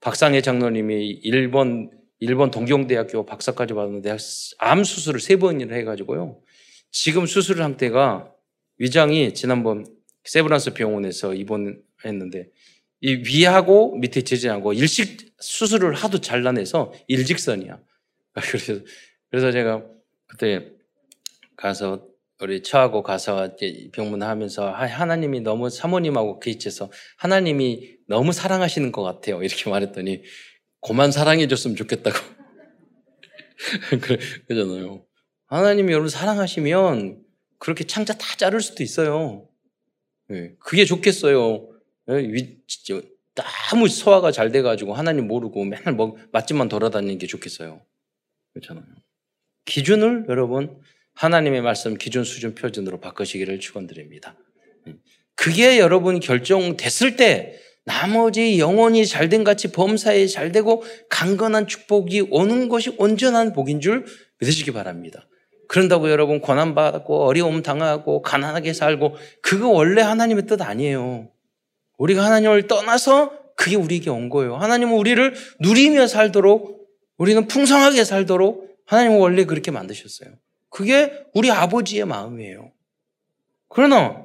[0.00, 4.16] 박상혜 장로님이 일본 일본 동경대학교 박사까지 받았는데
[4.58, 6.40] 암 수술을 세 번이나 해가지고요.
[6.90, 8.32] 지금 수술 상태가
[8.78, 9.86] 위장이 지난번
[10.24, 12.48] 세브란스 병원에서 입원했는데
[13.02, 17.80] 이 위하고 밑에 제재하고 일식 수술을 하도 잘라내서 일직선이야.
[18.34, 18.80] 그래서
[19.30, 19.82] 그래서 제가
[20.26, 20.70] 그때
[21.56, 22.06] 가서
[22.40, 23.54] 우리 처하고 가서
[23.92, 29.42] 병문하면서 하나님이 너무 사모님하고 그치해서 하나님이 너무 사랑하시는 것 같아요.
[29.42, 30.22] 이렇게 말했더니
[30.80, 32.16] 고만 사랑해줬으면 좋겠다고.
[34.48, 35.04] 그러잖아요.
[35.46, 37.22] 하나님이 여러분 사랑하시면
[37.58, 39.49] 그렇게 창자 다 자를 수도 있어요.
[40.30, 41.68] 네, 그게 좋겠어요.
[42.06, 42.56] 네,
[43.34, 47.80] 너무 소화가 잘 돼가지고 하나님 모르고 맨날 뭐 맛집만 돌아다니는 게 좋겠어요.
[48.52, 48.84] 그렇잖아요.
[49.64, 50.80] 기준을 여러분
[51.14, 54.36] 하나님의 말씀 기준 수준 표준으로 바꾸시기를 축원드립니다.
[55.34, 62.94] 그게 여러분 결정됐을 때 나머지 영혼이 잘된 같이 범사에 잘 되고 강건한 축복이 오는 것이
[62.98, 64.04] 온전한 복인 줄
[64.38, 65.26] 믿으시기 바랍니다.
[65.70, 71.28] 그런다고 여러분 고난받고 어려움 당하고 가난하게 살고 그거 원래 하나님의 뜻 아니에요.
[71.96, 74.56] 우리가 하나님을 떠나서 그게 우리에게 온 거예요.
[74.56, 80.30] 하나님은 우리를 누리며 살도록 우리는 풍성하게 살도록 하나님은 원래 그렇게 만드셨어요.
[80.70, 82.72] 그게 우리 아버지의 마음이에요.
[83.68, 84.24] 그러나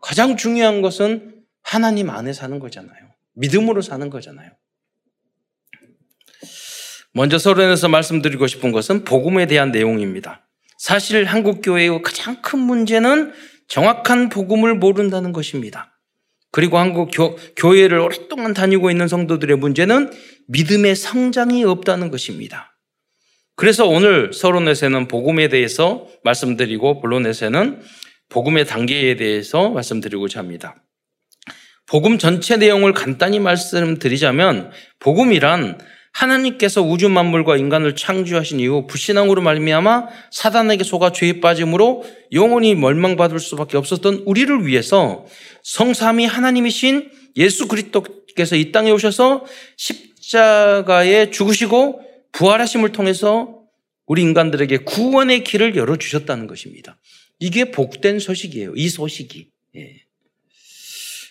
[0.00, 3.12] 가장 중요한 것은 하나님 안에 사는 거잖아요.
[3.34, 4.50] 믿음으로 사는 거잖아요.
[7.12, 10.44] 먼저 서론에서 말씀드리고 싶은 것은 복음에 대한 내용입니다.
[10.82, 13.32] 사실 한국 교회의 가장 큰 문제는
[13.68, 15.96] 정확한 복음을 모른다는 것입니다.
[16.50, 20.10] 그리고 한국 교, 교회를 오랫동안 다니고 있는 성도들의 문제는
[20.48, 22.76] 믿음의 성장이 없다는 것입니다.
[23.54, 27.80] 그래서 오늘 서론에서는 복음에 대해서 말씀드리고 본론에서는
[28.28, 30.74] 복음의 단계에 대해서 말씀드리고자 합니다.
[31.86, 35.78] 복음 전체 내용을 간단히 말씀드리자면 복음이란
[36.12, 43.76] 하나님께서 우주 만물과 인간을 창조하신 이후 불신앙으로 말미암아 사단에게 속아 죄에 빠짐으로 영원히 멸망받을 수밖에
[43.76, 45.24] 없었던 우리를 위해서
[45.62, 49.44] 성삼이 하나님이신 예수 그리스도께서 이 땅에 오셔서
[49.76, 53.58] 십자가에 죽으시고 부활하심을 통해서
[54.06, 56.98] 우리 인간들에게 구원의 길을 열어 주셨다는 것입니다.
[57.38, 58.74] 이게 복된 소식이에요.
[58.76, 59.48] 이 소식이.
[59.76, 60.02] 예.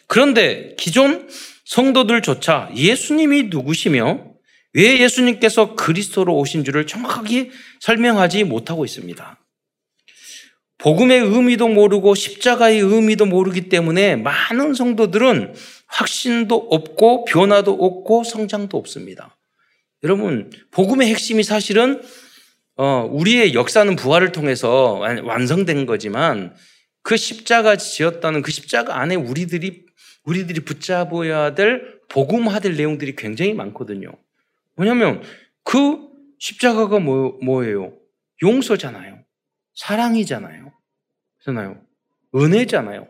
[0.08, 1.30] 그런데 기존
[1.65, 4.31] 성도들조차 예수님이 누구시며
[4.74, 9.38] 왜 예수님께서 그리스도로 오신 줄을 정확하게 설명하지 못하고 있습니다.
[10.78, 15.54] 복음의 의미도 모르고 십자가의 의미도 모르기 때문에 많은 성도들은
[15.88, 19.38] 확신도 없고 변화도 없고 성장도 없습니다.
[20.04, 22.02] 여러분, 복음의 핵심이 사실은
[22.78, 26.56] 어, 우리의 역사는 부활을 통해서 완성된 거지만
[27.04, 29.86] 그 십자가 지었다는 그 십자가 안에 우리들이
[30.24, 34.12] 우리들이 붙잡아야 될 복음화될 내용들이 굉장히 많거든요.
[34.76, 35.22] 왜냐하면
[35.64, 37.98] 그 십자가가 뭐, 뭐예요?
[38.42, 39.24] 용서잖아요.
[39.76, 40.72] 사랑이잖아요.
[41.38, 41.82] 그잖아요.
[42.36, 43.08] 은혜잖아요.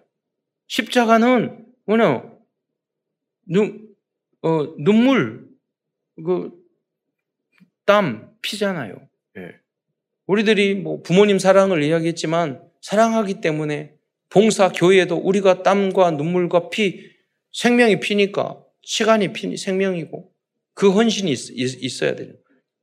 [0.68, 2.24] 십자가는 뭐냐?
[3.48, 3.88] 눈,
[4.42, 5.50] 어, 눈물,
[6.24, 6.52] 그
[7.86, 8.96] 땀, 피잖아요.
[9.38, 9.56] 예.
[10.28, 13.96] 우리들이 뭐 부모님 사랑을 이야기했지만 사랑하기 때문에
[14.30, 17.12] 봉사 교회에도 우리가 땀과 눈물과 피,
[17.52, 20.31] 생명이 피니까 시간이 피, 생명이고
[20.74, 22.34] 그 헌신이 있, 어야 돼요.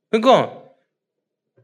[0.09, 0.63] 그러니까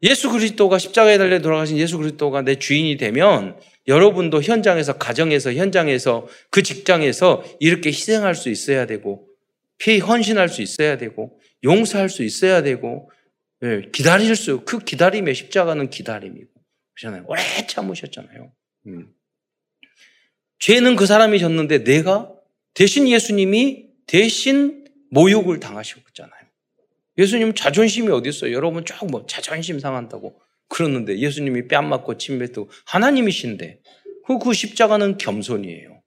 [0.03, 3.57] 예수 그리스도가 십자가에 달려 돌아가신 예수 그리스도가 내 주인이 되면
[3.87, 9.27] 여러분도 현장에서 가정에서 현장에서 그 직장에서 이렇게 희생할 수 있어야 되고
[9.77, 13.09] 피 헌신할 수 있어야 되고 용서할 수 있어야 되고
[13.63, 16.49] 예, 기다릴 수, 그 기다림의 십자가는 기다림이고.
[16.93, 17.25] 그렇잖아요.
[17.27, 18.51] 오래 참으셨잖아요.
[18.87, 19.07] 음.
[20.59, 22.31] 죄는 그 사람이 졌는데 내가
[22.73, 24.84] 대신 예수님이 대신
[25.15, 26.41] 모욕을 당하셨잖아요.
[27.17, 28.53] 예수님 자존심이 어디 있어요?
[28.53, 33.79] 여러분 쭉뭐 자존심 상한다고 그러는데 예수님이 뺨 맞고 침 뱉고 하나님이신데
[34.27, 36.01] 그, 그 십자가는 겸손이에요.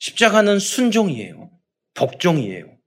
[0.00, 1.50] 십자가는 순종이에요.
[1.94, 2.80] 복종이에요.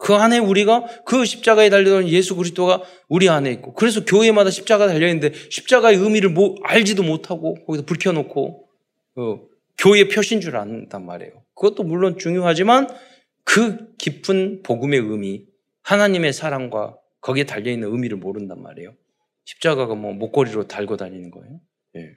[0.00, 5.32] 그 안에 우리가 그 십자가에 달려있는 예수 그리스도가 우리 안에 있고 그래서 교회마다 십자가 달려있는데
[5.50, 8.68] 십자가의 의미를 뭐 알지도 못하고 거기서 불 켜놓고
[9.16, 9.40] 어,
[9.76, 11.42] 교회 표신 줄 안단 말이에요.
[11.56, 12.86] 그것도 물론 중요하지만
[13.48, 15.46] 그 깊은 복음의 의미
[15.82, 18.94] 하나님의 사랑과 거기에 달려있는 의미를 모른단 말이에요.
[19.46, 21.58] 십자가가 뭐 목걸이로 달고 다니는 거예요.
[21.96, 22.10] 예.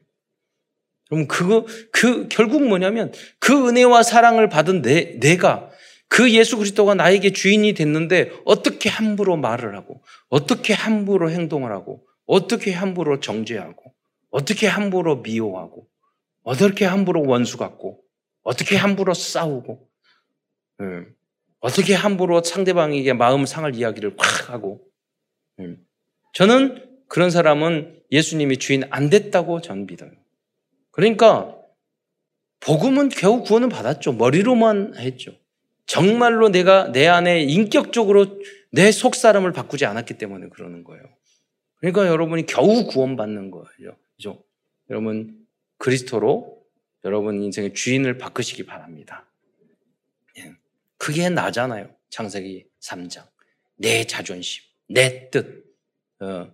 [1.10, 5.70] 그럼 그거 그 결국 뭐냐면 그 은혜와 사랑을 받은 내 내가
[6.10, 12.74] 그 예수 그리스도가 나에게 주인이 됐는데 어떻게 함부로 말을 하고 어떻게 함부로 행동을 하고 어떻게
[12.74, 13.94] 함부로 정죄하고
[14.32, 15.88] 어떻게 함부로 미워하고
[16.44, 18.02] 어떻게 함부로 원수 같고
[18.44, 19.90] 어떻게 함부로 싸우고
[20.82, 21.16] 음,
[21.62, 24.82] 어떻게 함부로 상대방에게 마음 상할 이야기를 콱 하고
[25.60, 25.78] 음,
[26.34, 30.12] 저는 그런 사람은 예수님이 주인 안 됐다고 전 믿어요.
[30.92, 31.56] 그러니까
[32.60, 34.14] 복음은 겨우 구원은 받았죠.
[34.14, 35.32] 머리로만 했죠.
[35.86, 38.40] 정말로 내가 내 안에 인격적으로
[38.72, 41.04] 내 속 사람을 바꾸지 않았기 때문에 그러는 거예요.
[41.78, 43.98] 그러니까 여러분이 겨우 구원받는 거예요.
[44.16, 44.44] 그죠?
[44.90, 45.46] 여러분,
[45.78, 46.62] 그리스도로
[47.04, 49.26] 여러분 인생의 주인을 바꾸시기 바랍니다.
[51.02, 51.06] 예.
[51.06, 51.96] 그게 나잖아요.
[52.10, 53.28] 창세기 3장.
[53.76, 55.66] 내 자존심, 내 뜻,
[56.20, 56.54] 어,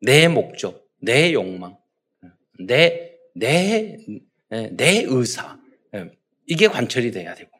[0.00, 1.78] 내 목적, 내 욕망,
[2.58, 3.98] 내, 내,
[4.52, 5.58] 예, 내 의사.
[5.94, 6.10] 예.
[6.46, 7.50] 이게 관철이 돼야 되고.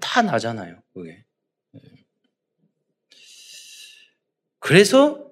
[0.00, 0.82] 다 나잖아요.
[0.92, 1.24] 그게.
[4.58, 5.30] 그래서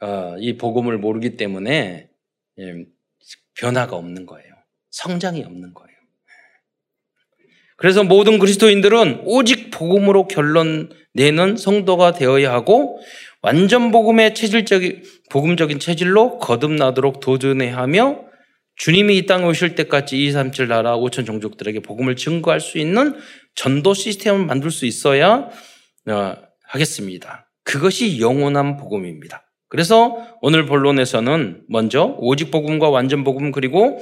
[0.00, 2.10] 어, 이 복음을 모르기 때문에
[3.54, 4.54] 변화가 없는 거예요.
[4.90, 5.93] 성장이 없는 거예요.
[7.76, 12.98] 그래서 모든 그리스도인들은 오직 복음으로 결론 내는 성도가 되어야 하고
[13.42, 18.24] 완전 복음의 체질적인 복음적인 체질로 거듭나도록 도전해야 하며
[18.76, 23.14] 주님이 이 땅에 오실 때까지 2, 3, 7 나라 5천 종족들에게 복음을 증거할 수 있는
[23.54, 25.48] 전도 시스템을 만들 수 있어야
[26.08, 27.50] 어, 하겠습니다.
[27.62, 29.44] 그것이 영원한 복음입니다.
[29.68, 34.00] 그래서 오늘 본론에서는 먼저 오직 복음과 완전 복음 그리고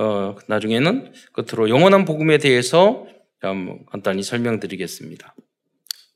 [0.00, 3.06] 어, 나중에는 끝으로 영원한 복음에 대해서
[3.90, 5.34] 간단히 설명드리겠습니다.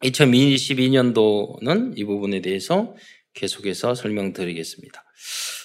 [0.03, 2.95] 2022년도는 이 부분에 대해서
[3.35, 5.05] 계속해서 설명드리겠습니다.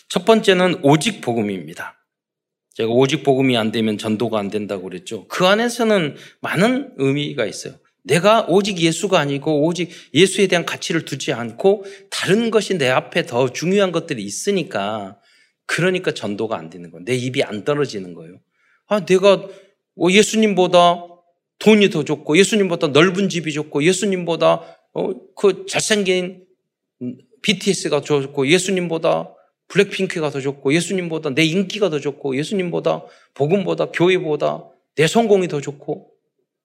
[0.09, 2.05] 첫 번째는 오직 복음입니다.
[2.73, 5.25] 제가 오직 복음이 안 되면 전도가 안 된다고 그랬죠.
[5.29, 7.75] 그 안에서는 많은 의미가 있어요.
[8.03, 13.53] 내가 오직 예수가 아니고 오직 예수에 대한 가치를 두지 않고 다른 것이 내 앞에 더
[13.53, 15.19] 중요한 것들이 있으니까
[15.69, 17.05] 그러니까 전도가 안 되는 거예요.
[17.05, 18.39] 내 입이 안 떨어지는 거예요.
[18.87, 19.47] 아, 내가
[19.93, 21.05] 뭐 예수님보다
[21.59, 26.43] 돈이 더 좋고 예수님보다 넓은 집이 좋고 예수님보다 어, 그 잘생긴
[27.43, 29.35] BTS가 좋고 예수님보다
[29.67, 33.05] 블랙핑크가 더 좋고 예수님보다 내 인기가 더 좋고 예수님보다
[33.35, 36.09] 복음보다 교회보다 내 성공이 더 좋고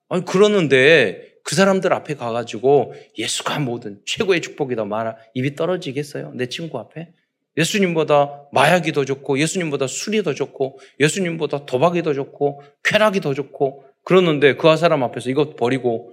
[0.08, 6.32] 아니 그러는데 그 사람들 앞에 가가지고 예수가 모든 최고의 축복이다 말아 입이 떨어지겠어요?
[6.36, 7.12] 내 친구 앞에?
[7.56, 13.84] 예수님보다 마약이 더 좋고 예수님보다 술이 더 좋고 예수님보다 도박이 더 좋고 쾌락이 더 좋고
[14.04, 16.12] 그러는데 그 사람 앞에서 이것 버리고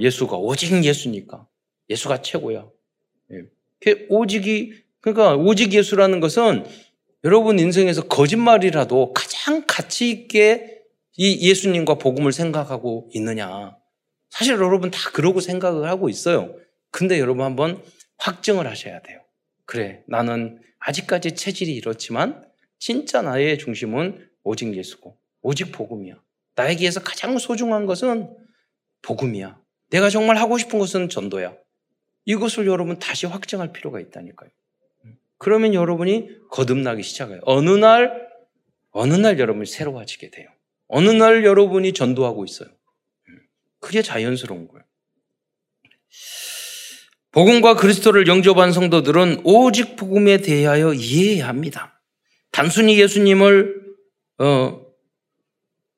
[0.00, 1.46] 예수가 오직 예수니까
[1.90, 2.68] 예수가 최고야.
[3.32, 4.06] 예.
[4.08, 6.64] 오직이 그러니까 오직 예수라는 것은
[7.24, 10.82] 여러분 인생에서 거짓말이라도 가장 가치 있게
[11.16, 13.76] 이 예수님과 복음을 생각하고 있느냐.
[14.30, 16.54] 사실 여러분 다 그러고 생각을 하고 있어요.
[16.90, 17.82] 근데 여러분 한번
[18.18, 19.20] 확증을 하셔야 돼요.
[19.68, 22.42] 그래, 나는 아직까지 체질이 이렇지만
[22.78, 26.18] 진짜 나의 중심은 오직 예수고, 오직 복음이야.
[26.54, 28.34] 나에게서 가장 소중한 것은
[29.02, 29.60] 복음이야.
[29.90, 31.54] 내가 정말 하고 싶은 것은 전도야.
[32.24, 34.48] 이것을 여러분 다시 확증할 필요가 있다니까요.
[35.36, 37.40] 그러면 여러분이 거듭나기 시작해요.
[37.42, 38.26] 어느 날,
[38.92, 40.48] 어느 날 여러분이 새로워지게 돼요.
[40.86, 42.70] 어느 날 여러분이 전도하고 있어요.
[43.80, 44.84] 그게 자연스러운 거예요.
[47.38, 52.02] 복음과 그리스도를 영접한 성도들은 오직 복음에 대하여 이해해야 합니다.
[52.50, 53.80] 단순히 예수님을
[54.38, 54.80] 어,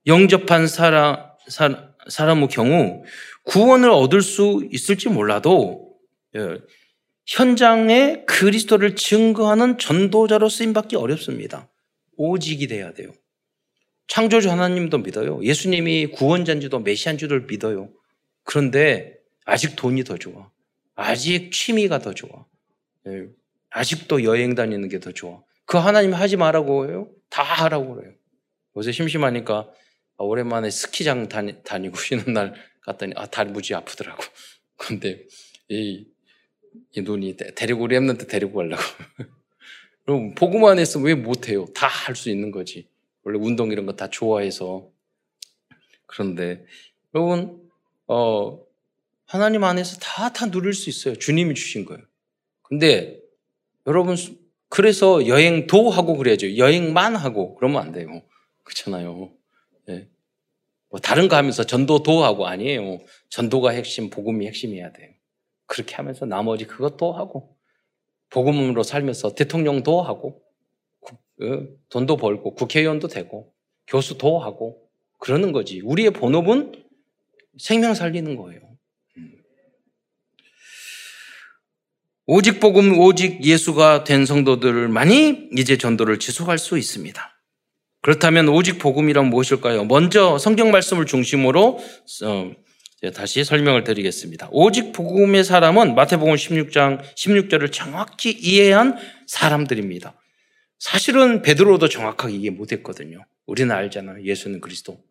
[0.07, 1.17] 영접한 사람,
[1.49, 3.05] 사 람의 경우
[3.45, 5.97] 구원을 얻을 수 있을지 몰라도
[6.37, 6.59] 예,
[7.25, 11.71] 현장에 그리스도를 증거하는 전도자로 쓰임받기 어렵습니다.
[12.19, 13.13] 오직이 돼야 돼요.
[14.09, 15.43] 창조주 하나님도 믿어요.
[15.43, 17.89] 예수님이 구원자인지도 메시안지도 믿어요.
[18.45, 19.15] 그런데
[19.47, 20.51] 아직 돈이 더 좋아.
[21.01, 22.47] 아직 취미가 더 좋아.
[23.07, 23.29] 예,
[23.71, 25.43] 아직도 여행 다니는 게 더 좋아.
[25.65, 27.09] 그 하나님 하지 말라고 해요?
[27.31, 28.13] 다 하라고 그래요.
[28.77, 29.71] 요새 심심하니까
[30.19, 34.23] 아, 오랜만에 스키장 다니, 다니고 쉬는 날 갔더니 아, 다리 무지 아프더라고.
[34.77, 35.25] 근데
[35.69, 36.07] 이,
[36.93, 38.83] 이 눈이 데리고 우리 엠런트 데리고 가려고.
[40.05, 41.67] 그럼 보고만 했으면 왜 못해요?
[41.75, 42.89] 다 할 수 있는 거지.
[43.23, 44.91] 원래 운동 이런 거 다 좋아해서.
[46.07, 46.65] 그런데
[47.15, 47.71] 여러분,
[48.09, 48.61] 어,
[49.31, 51.15] 하나님 안에서 다, 다 누릴 수 있어요.
[51.15, 52.03] 주님이 주신 거예요.
[52.63, 53.21] 근데
[53.87, 54.17] 여러분,
[54.69, 56.57] 그래서 여행도 하고 그래야죠.
[56.57, 58.23] 여행만 하고 그러면 안 돼요.
[58.65, 59.33] 그렇잖아요.
[59.87, 60.09] 네.
[60.89, 62.99] 뭐 다른 거 하면서 전도도 하고 아니에요.
[63.29, 65.11] 전도가 핵심, 복음이 핵심이어야 돼요.
[65.67, 67.57] 그렇게 하면서 나머지 그것도 하고
[68.31, 70.43] 복음으로 살면서 대통령도 하고
[71.37, 73.55] 그 돈도 벌고 국회의원도 되고
[73.87, 74.89] 교수도 하고
[75.19, 75.81] 그러는 거지.
[75.83, 76.85] 우리의 본업은
[77.59, 78.61] 생명 살리는 거예요.
[79.17, 79.43] 음.
[82.33, 87.43] 오직 복음, 오직 예수가 된 성도들만이 이제 전도를 지속할 수 있습니다.
[88.03, 89.87] 그렇다면 오직 복음이란 무엇일까요?
[89.87, 91.81] 먼저 성경 말씀을 중심으로
[92.25, 92.53] 어,
[93.13, 94.49] 다시 설명을 드리겠습니다.
[94.53, 100.15] 오직 복음의 사람은 마태복음 16장 16절을 정확히 이해한 사람들입니다.
[100.79, 103.27] 사실은 베드로도 정확하게 이해 못했거든요.
[103.47, 104.23] 우리는 알잖아요.
[104.25, 105.03] 예수는 그리스도.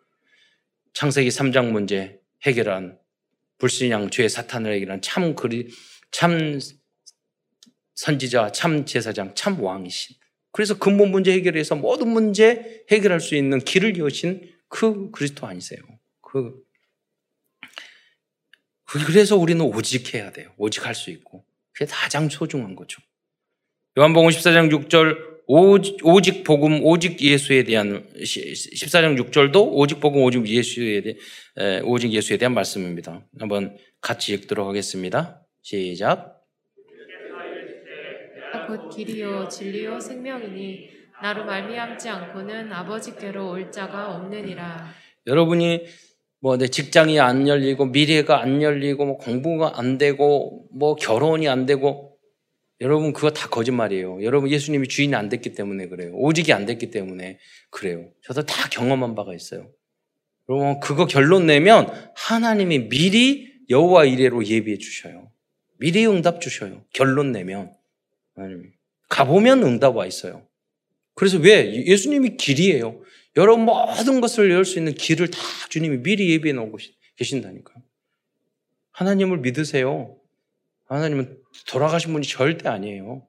[0.93, 2.97] 창세기 3장 문제 해결한
[3.57, 5.67] 불신양 죄 사탄을 해결한 참 그리
[6.11, 6.61] 참
[7.99, 10.15] 선지자, 참 제사장, 참 왕이신
[10.53, 15.81] 그래서 근본 문제 해결해서 모든 문제 해결할 수 있는 길을 여신 그 그리스도 아니세요.
[16.21, 16.65] 그
[18.85, 20.51] 그래서 우리는 오직 해야 돼요.
[20.57, 21.43] 오직 할 수 있고.
[21.73, 23.01] 그게 가장 소중한 거죠.
[23.97, 31.83] 요한복음 14장 6절 오직 복음 오직 예수에 대한 14장 6절도 오직 복음 오직 예수에 대한
[31.83, 33.27] 오직 예수에 대한 말씀입니다.
[33.37, 35.45] 한번 같이 읽도록 하겠습니다.
[35.61, 36.38] 시작.
[38.69, 40.89] 곧 길이요 진리요 생명이니
[41.23, 44.93] 나로 말미암지 않고는 아버지께로 올 자가 없느니라.
[45.25, 45.85] 여러분이
[46.39, 51.65] 뭐 내 직장이 안 열리고 미래가 안 열리고 뭐 공부가 안 되고 뭐 결혼이 안
[51.65, 52.17] 되고
[52.79, 54.23] 여러분 그거 다 거짓말이에요.
[54.23, 56.11] 여러분 예수님이 주인이 안 됐기 때문에 그래요.
[56.13, 57.39] 오직이 안 됐기 때문에
[57.71, 58.11] 그래요.
[58.23, 59.69] 저도 다 경험한 바가 있어요.
[60.47, 65.31] 여러분 그거 결론 내면 하나님이 미리 여호와 이래로 예비해 주셔요.
[65.79, 66.85] 미리 응답 주셔요.
[66.93, 67.73] 결론 내면
[69.09, 70.47] 가보면 응답 와 있어요.
[71.15, 73.01] 그래서 왜 예수님이 길이에요.
[73.37, 76.77] 여러분 모든 것을 열 수 있는 길을 다 주님이 미리 예비해 놓고
[77.17, 77.83] 계신다니까요.
[78.91, 80.15] 하나님을 믿으세요.
[80.87, 83.25] 하나님은 돌아가신 분이 절대 아니에요.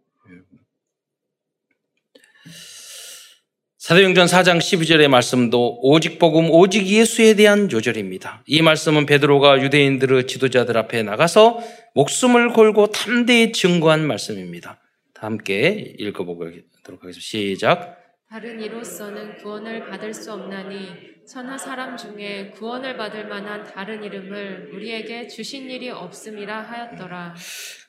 [3.79, 8.45] 사도행전 4장 12절의 말씀도 오직 복음 오직 예수에 대한 요절입니다.
[8.47, 11.61] 이 말씀은 베드로가 유대인들의 지도자들 앞에 나가서
[11.95, 14.81] 목숨을 걸고 담대히 증거한 말씀입니다.
[15.21, 17.21] 함께 읽어보도록 하겠습니다.
[17.21, 17.99] 시작.
[18.31, 20.87] 다른 이로서는 구원을 받을 수 없나니
[21.27, 27.35] 천하 사람 중에 구원을 받을 만한 다른 이름을 우리에게 주신 일이 없음이라 하였더라.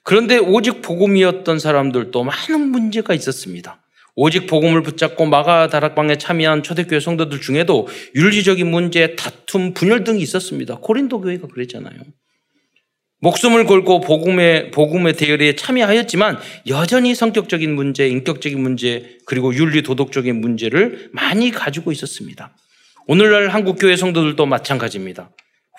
[0.03, 3.81] 그런데 오직 복음이었던 사람들도 많은 문제가 있었습니다.
[4.15, 10.79] 오직 복음을 붙잡고 마가 다락방에 참여한 초대교회 성도들 중에도 윤리적인 문제, 다툼, 분열 등이 있었습니다.
[10.81, 11.97] 코린도 교회가 그랬잖아요.
[13.21, 21.09] 목숨을 걸고 복음의, 복음의 대열에 참여하였지만 여전히 성격적인 문제, 인격적인 문제, 그리고 윤리 도덕적인 문제를
[21.13, 22.55] 많이 가지고 있었습니다.
[23.05, 25.29] 오늘날 한국 교회 성도들도 마찬가지입니다.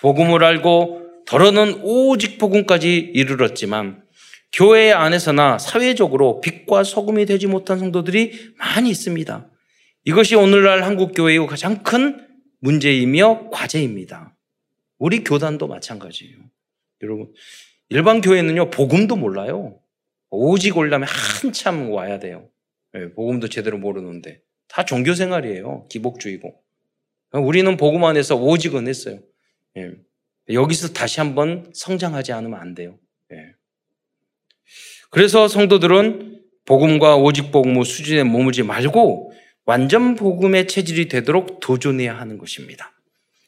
[0.01, 4.03] 복음을 알고 더러는 오직 복음까지 이르렀지만
[4.53, 9.49] 교회 안에서나 사회적으로 빛과 소금이 되지 못한 성도들이 많이 있습니다.
[10.05, 12.25] 이것이 오늘날 한국 교회의 가장 큰
[12.61, 14.37] 문제이며 과제입니다.
[14.99, 16.37] 우리 교단도 마찬가지예요.
[17.03, 17.33] 여러분,
[17.89, 19.79] 일반 교회는요, 복음도 몰라요.
[20.31, 22.49] 오직 올라면 한참 와야 돼요.
[22.93, 24.41] 네, 복음도 제대로 모르는데.
[24.69, 25.87] 다 종교 생활이에요.
[25.91, 26.55] 기복주의고.
[27.33, 29.21] 우리는 복음 안에서 오직은 했어요.
[29.75, 29.93] 네.
[30.51, 32.99] 여기서 다시 한번 성장하지 않으면 안 돼요.
[33.29, 33.53] 네.
[35.11, 39.33] 그래서 성도들은 복음과 오직 복음의 수준에 머물지 말고
[39.65, 42.93] 완전 복음의 체질이 되도록 도전해야 하는 것입니다.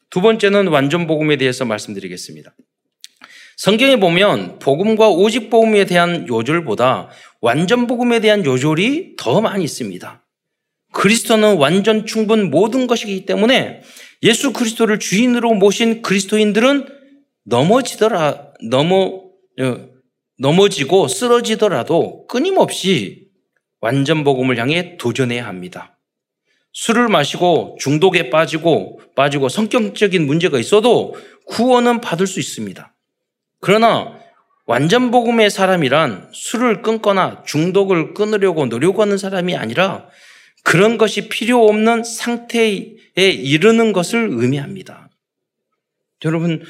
[0.09, 2.55] 두 번째는 완전 복음에 대해서 말씀드리겠습니다.
[3.57, 7.09] 성경에 보면 복음과 오직 복음에 대한 요절보다
[7.41, 10.23] 완전 복음에 대한 요절이 더 많이 있습니다.
[10.91, 13.81] 그리스도는 완전 충분 모든 것이기 때문에
[14.23, 16.87] 예수 그리스도를 주인으로 모신 그리스도인들은
[17.45, 19.21] 넘어지더라 넘어
[19.61, 19.89] 어,
[20.37, 23.27] 넘어지고 쓰러지더라도 끊임없이
[23.79, 25.97] 완전 복음을 향해 도전해야 합니다.
[26.73, 31.15] 술을 마시고 중독에 빠지고 빠지고 성격적인 문제가 있어도
[31.45, 32.94] 구원은 받을 수 있습니다.
[33.65, 34.19] 그러나
[34.67, 40.07] 완전 복음의 사람이란 술을 끊거나 중독을 끊으려고 노력하는 사람이 아니라
[40.63, 45.09] 그런 것이 필요 없는 상태에 이르는 것을 의미합니다.
[46.25, 46.63] 여러분,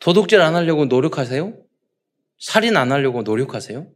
[0.00, 1.54] 도둑질 안 하려고 노력하세요?
[2.40, 3.86] 살인 안 하려고 노력하세요?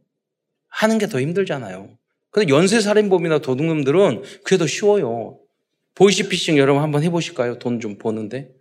[0.69, 1.97] 하는 게 더 힘들잖아요.
[2.31, 5.37] 근데 연쇄 살인범이나 도둑놈들은 그게 더 쉬워요.
[5.95, 7.59] 보이시피싱 여러분 한번 해보실까요?
[7.59, 8.51] 돈 좀 버는데.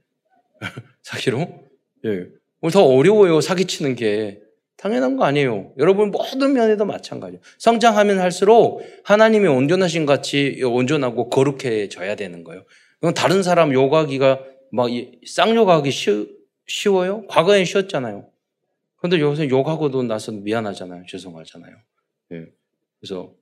[1.02, 1.62] 사기로?
[2.06, 2.26] 예.
[2.72, 4.40] 더 어려워요, 사기치는 게.
[4.76, 5.72] 당연한 거 아니에요.
[5.78, 7.40] 여러분 모든 면에도 마찬가지예요.
[7.58, 12.64] 성장하면 할수록 하나님이 온전하신 같이 온전하고 거룩해져야 되는 거예요.
[13.00, 14.40] 그럼 다른 사람 욕하기가
[14.72, 14.90] 막
[15.26, 18.28] 쌍욕하기 쉬, 워요 과거엔 쉬웠잖아요.
[18.96, 21.04] 그런데 요새 욕하고도 나서 미안하잖아요.
[21.08, 21.74] 죄송하잖아요.
[22.32, 22.46] 예.
[23.00, 23.32] 그래서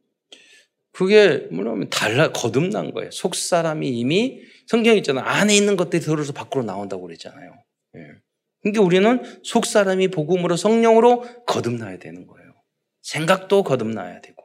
[0.93, 3.11] 그게 뭐냐면 달라 거듭난 거예요.
[3.11, 5.25] 속 사람이 이미 성경 있잖아요.
[5.25, 7.53] 안에 있는 것들이 들어서 밖으로 나온다고 그랬잖아요.
[7.97, 8.24] 예.
[8.65, 12.55] 그러니까 우리는 속 사람이 복음으로 성령으로 거듭나야 되는 거예요.
[13.03, 14.43] 생각도 거듭나야 되고,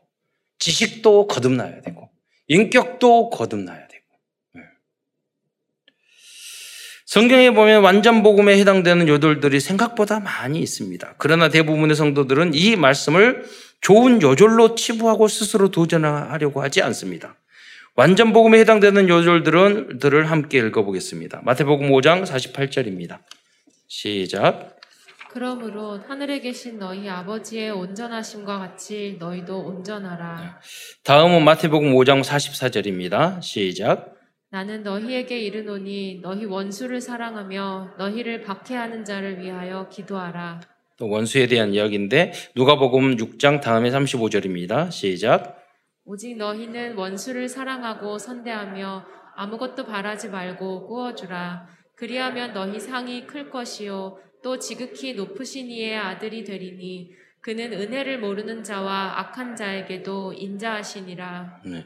[0.59, 2.09] 지식도 거듭나야 되고,
[2.49, 4.05] 인격도 거듭나야 되고.
[4.55, 4.61] 네.
[7.05, 11.15] 성경에 보면 완전 복음에 해당되는 요절들이 생각보다 많이 있습니다.
[11.17, 13.45] 그러나 대부분의 성도들은 이 말씀을
[13.79, 17.37] 좋은 요절로 치부하고 스스로 도전하려고 하지 않습니다.
[17.95, 21.41] 완전 복음에 해당되는 요절들은 들을 함께 읽어보겠습니다.
[21.45, 23.19] 마태복음 5장 48절입니다.
[23.89, 24.79] 시작.
[25.31, 30.59] 그러므로 하늘에 계신 너희 아버지의 온전하심과 같이 너희도 온전하라.
[31.03, 33.41] 다음은 마태복음 5장 44절입니다.
[33.41, 34.15] 시작.
[34.51, 40.61] 나는 너희에게 이르노니 너희 원수를 사랑하며 너희를 박해하는 자를 위하여 기도하라.
[40.97, 44.91] 또 원수에 대한 이야기인데 누가복음 6장 다음에 35절입니다.
[44.91, 45.57] 시작.
[46.05, 51.78] 오직 너희는 원수를 사랑하고 선대하며 아무것도 바라지 말고 꾸어주라.
[51.99, 59.19] 그리하면 너희 상이 클 것이요 또 지극히 높으신 이의 아들이 되리니 그는 은혜를 모르는 자와
[59.19, 61.61] 악한 자에게도 인자하시니라.
[61.65, 61.85] 네.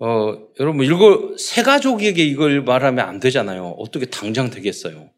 [0.00, 3.68] 어, 여러분 이거 세 가족에게 이걸 말하면 안 되잖아요.
[3.78, 5.10] 어떻게 당장 되겠어요?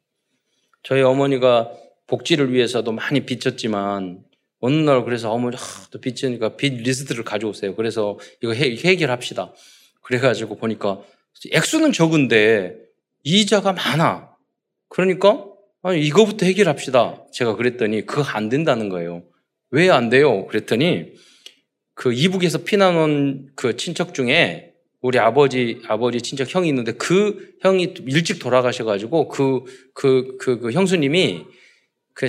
[0.85, 1.73] 저희 어머니가
[2.07, 4.23] 복지를 위해서도 많이 빚졌지만
[4.61, 7.75] 어느 날 그래서 어머니 하, 또 빚지니까 빚 리스트를 가져오세요.
[7.75, 9.53] 그래서 이거 해, 해결합시다.
[10.03, 11.01] 그래가지고 보니까
[11.51, 12.92] 액수는 적은데
[13.25, 14.31] 이자가 많아.
[14.89, 15.45] 그러니까
[15.83, 17.27] 아니 이거부터 해결합시다.
[17.33, 19.23] 제가 그랬더니 그거 안 된다는 거예요.
[19.71, 20.47] 왜 안 돼요?
[20.47, 21.13] 그랬더니
[21.95, 27.95] 그 이북에서 피난 온 그 친척 중에 우리 아버지 아버지 친척 형이 있는데 그 형이
[28.07, 29.65] 일찍 돌아가셔가지고 그
[29.95, 31.45] 그 그 그 형수님이
[32.15, 32.27] 그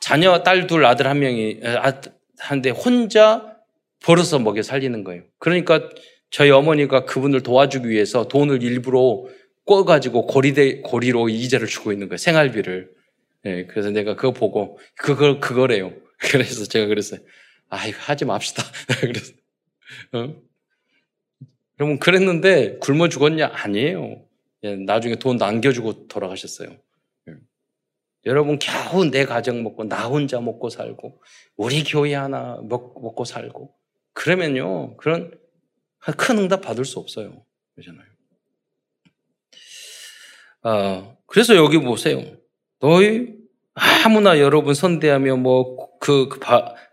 [0.00, 1.92] 자녀 딸 둘 아들 한 명이 아,
[2.38, 3.56] 한데 혼자
[4.04, 5.22] 벌어서 먹여 살리는 거예요.
[5.38, 5.88] 그러니까
[6.30, 9.24] 저희 어머니가 그분을 도와주기 위해서 돈을 일부러
[9.64, 12.18] 꿔가지고 고리대, 고리로 이자를 주고 있는 거예요.
[12.18, 12.90] 생활비를.
[13.44, 15.92] 예, 그래서 내가 그거 보고, 그걸, 그거래요.
[16.18, 17.20] 그래서 제가 그랬어요.
[17.68, 18.62] 아, 이거 하지 맙시다.
[19.00, 19.32] 그래서,
[20.12, 20.34] 어?
[21.80, 23.50] 여러분, 그랬는데 굶어 죽었냐?
[23.52, 24.24] 아니에요.
[24.64, 26.70] 예, 나중에 돈 남겨주고 돌아가셨어요.
[27.28, 27.34] 예.
[28.26, 31.20] 여러분, 겨우 내 가정 먹고, 나 혼자 먹고 살고,
[31.56, 33.74] 우리 교회 하나 먹, 먹고 살고,
[34.12, 35.36] 그러면요, 그런
[36.16, 37.44] 큰 응답 받을 수 없어요.
[37.74, 38.11] 그러잖아요.
[40.62, 42.22] 아, 그래서 여기 보세요.
[42.80, 43.28] 너희
[44.04, 46.40] 아무나 여러분 선대하며 뭐그 그,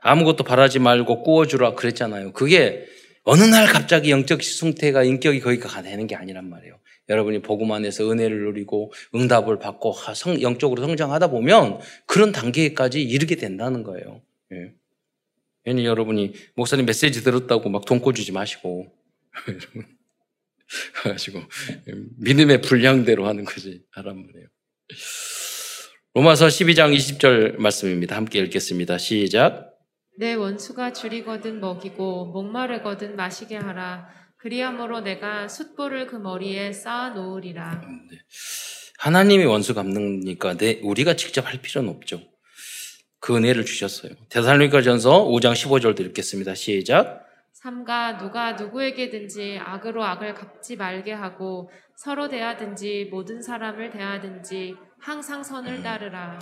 [0.02, 2.34] 아무것도 바라지 말고 꾸어주라 그랬잖아요.
[2.34, 2.86] 그게
[3.24, 6.80] 어느 날 갑자기 영적 승태가 인격이 거기가 되는 게 아니란 말이에요.
[7.10, 13.84] 여러분이 복음 안에서 은혜를 누리고 응답을 받고 성, 영적으로 성장하다 보면 그런 단계까지 이르게 된다는
[13.84, 14.22] 거예요.
[14.54, 14.74] 예.
[15.68, 18.88] 여러분이 목사님 메시지 들었다고 막 돈 꿔주지 마시고
[21.04, 21.42] 가지고
[22.18, 24.48] 믿음의 분량대로 하는 거지 하란 말이에요.
[26.14, 28.16] 로마서 12장 20절 말씀입니다.
[28.16, 28.98] 함께 읽겠습니다.
[28.98, 29.76] 시작.
[30.18, 34.10] 내 원수가 줄이거든 먹이고 목마르거든 마시게 하라.
[34.38, 37.82] 그리함으로 내가 숫보를 그 머리에 쌓아 놓으리라.
[38.10, 38.18] 네.
[38.98, 42.22] 하나님이 원수 갚는니까 내 우리가 직접 할 필요는 없죠.
[43.20, 44.12] 그 은혜를 주셨어요.
[44.30, 46.56] 대살로니가 전서 5장 15절도 읽겠습니다.
[46.56, 47.29] 시작.
[47.62, 55.74] 삼가 누가 누구에게든지 악으로 악을 갚지 말게 하고 서로 대하든지 모든 사람을 대하든지 항상 선을
[55.74, 55.84] 음.
[55.84, 56.40] 따르라.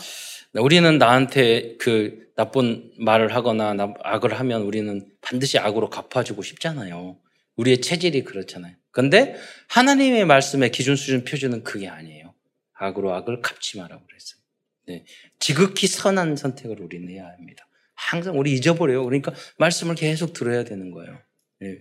[0.53, 7.17] 우리는 나한테 그 나쁜 말을 하거나 악을 하면 우리는 반드시 악으로 갚아주고 싶잖아요.
[7.55, 8.75] 우리의 체질이 그렇잖아요.
[8.91, 9.35] 근데
[9.69, 12.35] 하나님의 말씀의 기준 수준 표준은 그게 아니에요.
[12.73, 14.39] 악으로 악을 갚지 말라고 그랬어요.
[14.85, 15.03] 네.
[15.39, 17.66] 지극히 선한 선택을 우리는 해야 합니다.
[17.97, 19.03] 항상 우리 잊어버려요.
[19.03, 21.19] 그러니까 말씀을 계속 들어야 되는 거예요.
[21.63, 21.79] 예.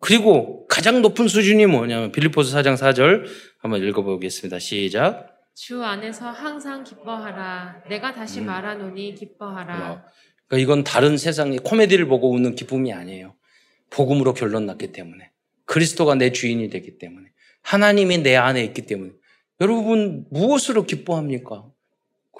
[0.00, 3.26] 그리고 가장 높은 수준이 뭐냐면 빌리포스 4장 4절
[3.58, 4.58] 한번 읽어보겠습니다.
[4.60, 5.34] 시작.
[5.54, 7.82] 주 안에서 항상 기뻐하라.
[7.88, 8.46] 내가 다시 음.
[8.46, 10.04] 말하노니 기뻐하라.
[10.46, 13.34] 그러니까 이건 다른 세상의 코미디를 보고 웃는 기쁨이 아니에요.
[13.90, 15.32] 복음으로 결론 났기 때문에.
[15.64, 17.28] 그리스도가 내 주인이 되기 때문에.
[17.62, 19.10] 하나님이 내 안에 있기 때문에.
[19.60, 21.68] 여러분, 무엇으로 기뻐합니까?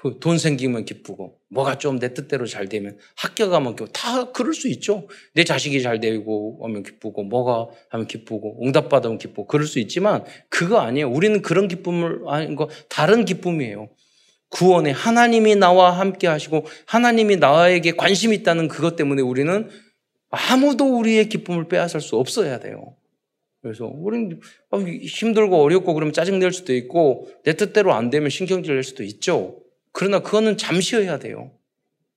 [0.01, 4.53] 그 돈 생기면 기쁘고 뭐가 좀 내 뜻대로 잘 되면 학교 가면 기쁘고 다 그럴
[4.53, 5.07] 수 있죠.
[5.33, 10.23] 내 자식이 잘 되고 하면 기쁘고 뭐가 하면 기쁘고 응답 받으면 기쁘고 그럴 수 있지만
[10.49, 11.09] 그거 아니에요.
[11.09, 13.89] 우리는 그런 기쁨을 아닌 거 다른 기쁨이에요.
[14.49, 19.69] 구원에 하나님이 나와 함께 하시고 하나님이 나에게 관심 있다는 그것 때문에 우리는
[20.29, 22.95] 아무도 우리의 기쁨을 빼앗을 수 없어야 돼요.
[23.61, 24.39] 그래서 우리는
[25.01, 29.58] 힘들고 어렵고 그러면 짜증 낼 수도 있고 내 뜻대로 안 되면 신경질 낼 수도 있죠.
[29.91, 31.51] 그러나 그거는 잠시여야 돼요.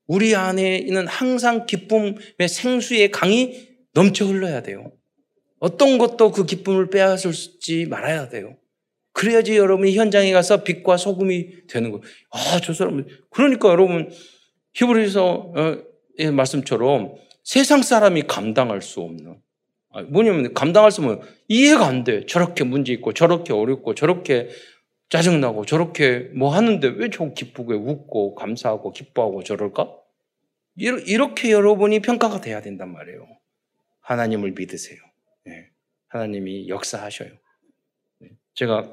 [0.07, 4.93] 우리 안에는 항상 기쁨의 생수의 강이 넘쳐 흘러야 돼요.
[5.59, 8.57] 어떤 것도 그 기쁨을 빼앗을지 말아야 돼요.
[9.13, 12.03] 그래야지 여러분이 현장에 가서 빛과 소금이 되는 거예요.
[12.31, 13.05] 아, 저 사람.
[13.31, 14.11] 그러니까 여러분,
[14.75, 17.15] 히브리서의 말씀처럼
[17.45, 19.41] 세상 사람이 감당할 수 없는.
[20.09, 22.25] 뭐냐면 감당할 수 없는 이해가 안 돼.
[22.27, 24.49] 저렇게 문제 있고, 저렇게 어렵고, 저렇게
[25.13, 29.95] 짜증나고 저렇게 뭐 하는데 왜 저 기쁘게 웃고 감사하고 기뻐하고 저럴까?
[30.77, 33.29] 이렇게 여러분이 평가가 돼야 된단 말이에요.
[34.01, 34.99] 하나님을 믿으세요.
[35.45, 35.69] 네.
[36.09, 37.29] 하나님이 역사하셔요.
[38.21, 38.31] 네.
[38.55, 38.91] 제가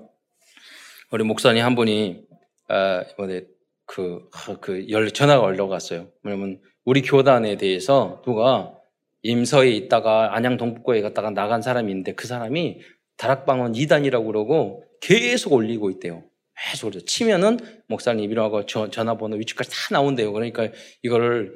[1.11, 2.27] 우리 목사님 한 분이
[2.67, 3.45] 아, 이번에
[3.85, 6.11] 그, 그, 열, 전화가 올라갔어요.
[6.23, 8.75] 왜냐면 우리 교단에 대해서 누가
[9.21, 12.81] 임서에 있다가 안양 동북고에 갔다가 나간 사람이 있는데 그 사람이
[13.15, 16.23] 다락방은 이단이라고 그러고 계속 올리고 있대요.
[16.71, 20.33] 계속 그래서 치면은 목사님 이라고 전화번호 위치까지 다 나온대요.
[20.33, 20.69] 그러니까
[21.03, 21.53] 이거를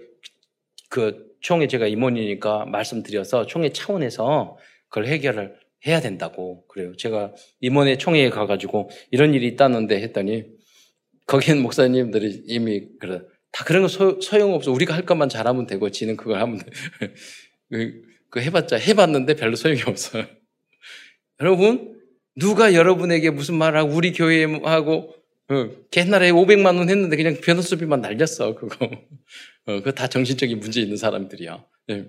[0.89, 6.95] 그 총회 제가 임원이니까 말씀드려서 총회 차원에서 그걸 해결을 해야 된다고 그래요.
[6.95, 10.45] 제가 임원회 총회에 가가지고 이런 일이 있다는데 했더니
[11.25, 13.21] 거기는 목사님들이 이미 그래
[13.51, 16.65] 다 그런 거 소, 용없어 우리가 할 것만 잘하면 되고 지는 그걸 하면 돼.
[17.69, 20.25] 그, 그 해봤자 해봤는데 별로 소용이 없어요.
[21.41, 22.01] 여러분
[22.35, 25.13] 누가 여러분에게 무슨 말을 하고 우리 교회하고
[25.49, 28.85] 어, 옛날에 500만 원 했는데 그냥 변호수비만 날렸어 그거.
[29.65, 31.63] 어, 그거 다 정신적인 문제 있는 사람들이야.
[31.87, 32.05] 네.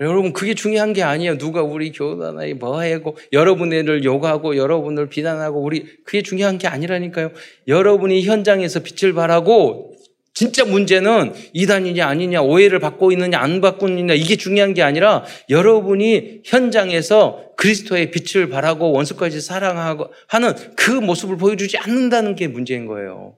[0.00, 1.36] 여러분 그게 중요한 게 아니에요.
[1.36, 7.32] 누가 우리 교단에 뭐 하고 여러분을 욕하고 여러분을 비난하고 우리 그게 중요한 게 아니라니까요.
[7.68, 9.94] 여러분이 현장에서 빛을 발하고
[10.40, 16.40] 진짜 문제는 이단이냐 아니냐 오해를 받고 있느냐 안 받고 있느냐 이게 중요한 게 아니라 여러분이
[16.46, 23.36] 현장에서 그리스도의 빛을 발하고 원수까지 사랑하고 하는 그 모습을 보여주지 않는다는 게 문제인 거예요.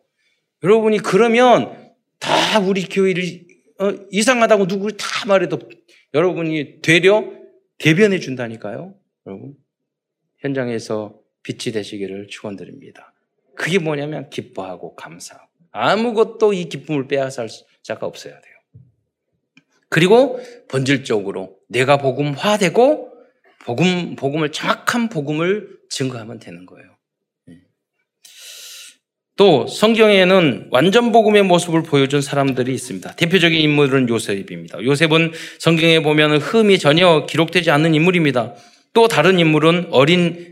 [0.62, 1.76] 여러분이 그러면
[2.20, 3.24] 다 우리 교회를
[3.80, 5.58] 어, 이상하다고 누구 다 말해도
[6.14, 7.24] 여러분이 되려
[7.78, 8.94] 대변해 준다니까요.
[9.26, 9.56] 여러분
[10.38, 13.12] 현장에서 빛이 되시기를 축원드립니다.
[13.56, 17.48] 그게 뭐냐면 기뻐하고 감사하고 아무것도 이 기쁨을 빼앗을
[17.82, 18.52] 자가 없어야 돼요.
[19.88, 23.12] 그리고 본질적으로 내가 복음화되고
[23.64, 26.96] 복음 복음을 정확한 복음을 증거하면 되는 거예요.
[27.50, 27.58] 예.
[29.36, 33.16] 또 성경에는 완전 복음의 모습을 보여준 사람들이 있습니다.
[33.16, 34.82] 대표적인 인물은 요셉입니다.
[34.82, 38.54] 요셉은 성경에 보면 흠이 전혀 기록되지 않는 인물입니다.
[38.94, 40.51] 또 다른 인물은 어린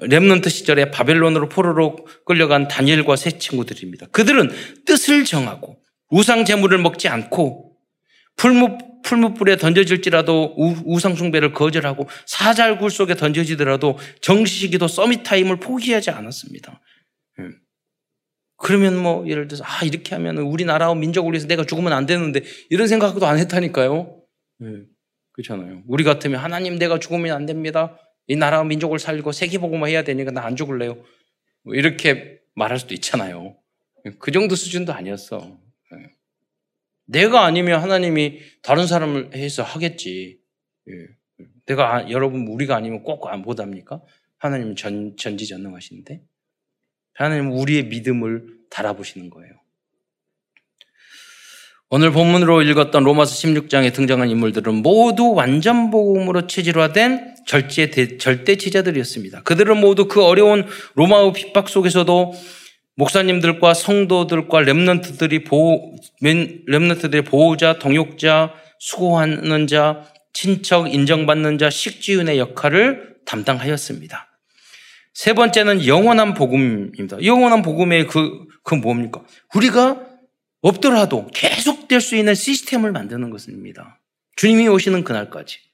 [0.00, 4.06] remnant 시절에 바벨론으로 포로로 끌려간 다니엘과 세 친구들입니다.
[4.06, 4.50] 그들은
[4.86, 5.80] 뜻을 정하고
[6.10, 7.76] 우상 제물을 먹지 않고
[8.36, 16.80] 풀무 풀무불에 던져질지라도 우상 숭배를 거절하고 사자굴 속에 던져지더라도 정시기도 summit time을 포기하지 않았습니다.
[17.40, 17.44] 예.
[18.56, 22.88] 그러면 뭐 예를 들어서 아 이렇게 하면 우리나라와 민족을 위해서 내가 죽으면 안 되는데 이런
[22.88, 24.20] 생각도 안 했다니까요.
[24.58, 24.68] 네.
[25.32, 25.82] 그렇잖아요.
[25.86, 27.96] 우리 같으면 하나님 내가 죽으면 안 됩니다.
[28.28, 31.02] 이 나라와 민족을 살리고 세계보고만 해야 되니까 나 안 죽을래요.
[31.62, 33.56] 뭐 이렇게 말할 수도 있잖아요.
[34.18, 35.58] 그 정도 수준도 아니었어.
[35.94, 36.10] 예.
[37.06, 40.38] 내가 아니면 하나님이 다른 사람을 해서 하겠지.
[40.88, 40.92] 예.
[41.66, 44.02] 내가 아, 여러분 우리가 아니면 꼭 못 합니까?
[44.38, 46.22] 하나님은 전, 전지전능하신데
[47.14, 49.52] 하나님은 우리의 믿음을 달아보시는 거예요.
[51.90, 59.42] 오늘 본문으로 읽었던 로마서 16장에 등장한 인물들은 모두 완전 복음으로 체질화된 절제 절대 지자들이었습니다.
[59.42, 62.34] 그들은 모두 그 어려운 로마의 핍박 속에서도
[62.94, 74.28] 목사님들과 성도들과 렘넌트들이 보호 렘넌트들의 보호자, 동역자, 수고하는 자, 친척 인정받는 자, 식지윤의 역할을 담당하였습니다.
[75.14, 77.24] 세 번째는 영원한 복음입니다.
[77.24, 79.22] 영원한 복음의 그, 그 뭡니까?
[79.54, 80.02] 우리가
[80.60, 84.00] 없더라도 계속될 수 있는 시스템을 만드는 것입니다.
[84.36, 85.67] 주님이 오시는 그날까지.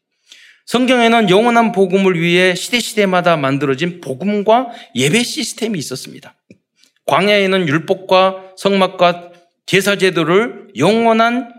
[0.67, 6.35] 성경에는 영원한 복음을 위해 시대시대마다 만들어진 복음과 예배 시스템이 있었습니다.
[7.07, 9.33] 광야에는 율법과 성막과
[9.67, 11.53] 제사 제도를 영원한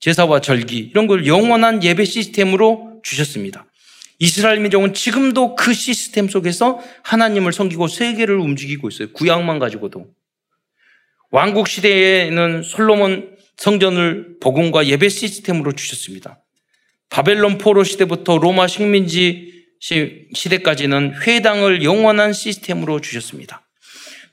[0.00, 3.66] 제사와 절기 이런 걸 영원한 예배 시스템으로 주셨습니다.
[4.18, 9.12] 이스라엘 민족은 지금도 그 시스템 속에서 하나님을 섬기고 세계를 움직이고 있어요.
[9.12, 10.06] 구약만 가지고도.
[11.30, 16.40] 왕국 시대에는 솔로몬 성전을 복음과 예배 시스템으로 주셨습니다.
[17.10, 23.68] 바벨론 포로 시대부터 로마 식민지 시대까지는 회당을 영원한 시스템으로 주셨습니다.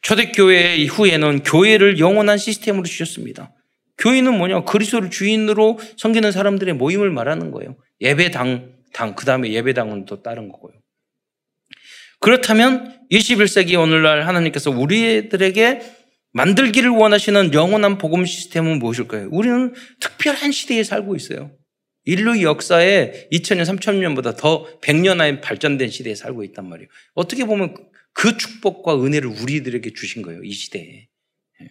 [0.01, 3.53] 초대교회 이후에는 교회를 영원한 시스템으로 주셨습니다.
[3.97, 4.65] 교회는 뭐냐?
[4.65, 7.75] 그리스도를 주인으로 섬기는 사람들의 모임을 말하는 거예요.
[8.01, 10.73] 예배당, 당, 그 다음에 예배당은 또 다른 거고요.
[12.19, 15.81] 그렇다면 21세기 오늘날 하나님께서 우리들에게
[16.33, 19.29] 만들기를 원하시는 영원한 복음 시스템은 무엇일까요?
[19.31, 21.51] 우리는 특별한 시대에 살고 있어요.
[22.05, 26.87] 인류 역사에 2000년, 3000년보다 더 100년 발전된 시대에 살고 있단 말이에요.
[27.15, 27.75] 어떻게 보면
[28.13, 30.43] 그 축복과 은혜를 우리들에게 주신 거예요.
[30.43, 31.07] 이 시대에.
[31.61, 31.69] 예.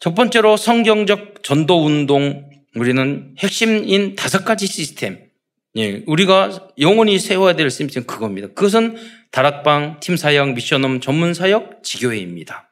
[0.00, 5.30] 첫 번째로 성경적 전도 운동 우리는 핵심인 다섯 가지 시스템.
[5.76, 8.48] 예, 우리가 영원히 세워야 될 시스템 그겁니다.
[8.48, 8.96] 그것은
[9.30, 12.69] 다락방, 팀 사역, 미션홈, 전문 사역, 지교회입니다.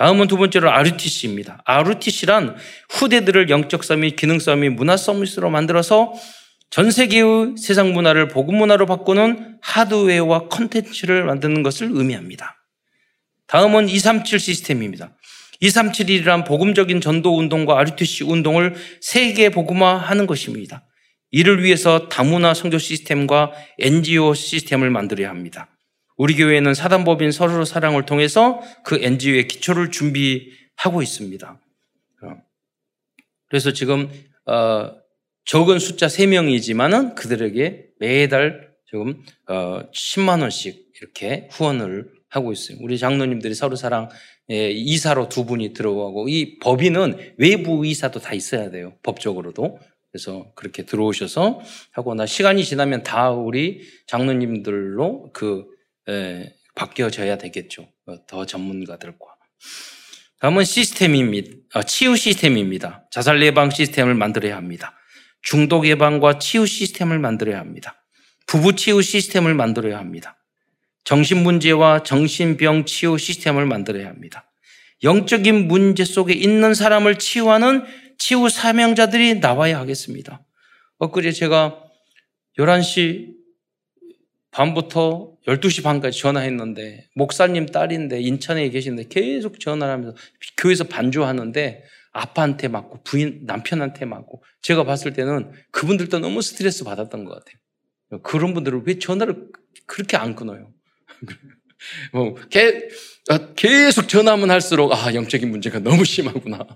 [0.00, 1.62] 다음은 두 번째로 RUTC입니다.
[1.66, 2.56] RUTC란
[2.88, 6.14] 후대들을 영적 서밋, 기능 서밋, 문화 서밋으로 만들어서
[6.70, 12.64] 전 세계의 세상 문화를 복음 문화로 바꾸는 하드웨어와 컨텐츠를 만드는 것을 의미합니다.
[13.46, 15.18] 다음은 237 시스템입니다.
[15.60, 20.82] 237이란 복음적인 전도 운동과 RUTC 운동을 세계 복음화하는 것입니다.
[21.30, 25.68] 이를 위해서 다문화 성교 시스템과 NGO 시스템을 만들어야 합니다.
[26.20, 31.58] 우리 교회는 사단법인 서로 사랑을 통해서 그 NGO의 기초를 준비하고 있습니다.
[33.48, 34.10] 그래서 지금
[34.44, 34.92] 어,
[35.46, 42.76] 적은 숫자 3명이지만은 그들에게 매달 지금 어, 10만 원씩 이렇게 후원을 하고 있어요.
[42.82, 44.10] 우리 장로님들이 서로 사랑
[44.50, 48.92] 예, 이사로 두 분이 들어가고 이 법인은 외부 이사도 다 있어야 돼요.
[49.02, 49.78] 법적으로도.
[50.12, 51.60] 그래서 그렇게 들어오셔서
[51.92, 55.79] 하고 나 시간이 지나면 다 우리 장로님들로 그
[56.10, 57.88] 에, 바뀌어져야 되겠죠.
[58.06, 59.18] 어, 더 전문가들과.
[60.40, 61.50] 다음은 시스템입니다.
[61.74, 63.06] 아, 치유 시스템입니다.
[63.10, 64.96] 자살 예방 시스템을 만들어야 합니다.
[65.42, 68.02] 중독 예방과 치유 시스템을 만들어야 합니다.
[68.46, 70.36] 부부 치유 시스템을 만들어야 합니다.
[71.04, 74.50] 정신 문제와 정신병 치유 시스템을 만들어야 합니다.
[75.02, 77.84] 영적인 문제 속에 있는 사람을 치유하는
[78.18, 80.44] 치유 사명자들이 나와야 하겠습니다.
[80.98, 81.82] 엊그제 제가
[82.58, 83.34] 11시
[84.50, 90.16] 밤부터 12시 반까지 전화했는데 목사님 딸인데 인천에 계시는데 계속 전화를 하면서
[90.56, 97.32] 교회에서 반주하는데 아빠한테 맞고 부인 남편한테 맞고 제가 봤을 때는 그분들도 너무 스트레스 받았던 것
[97.32, 98.22] 같아요.
[98.22, 99.48] 그런 분들은 왜 전화를
[99.86, 100.72] 그렇게 안 끊어요?
[102.12, 102.34] 뭐,
[103.30, 106.66] 아, 계속 전화만 할수록, 아, 영적인 문제가 너무 심하구나.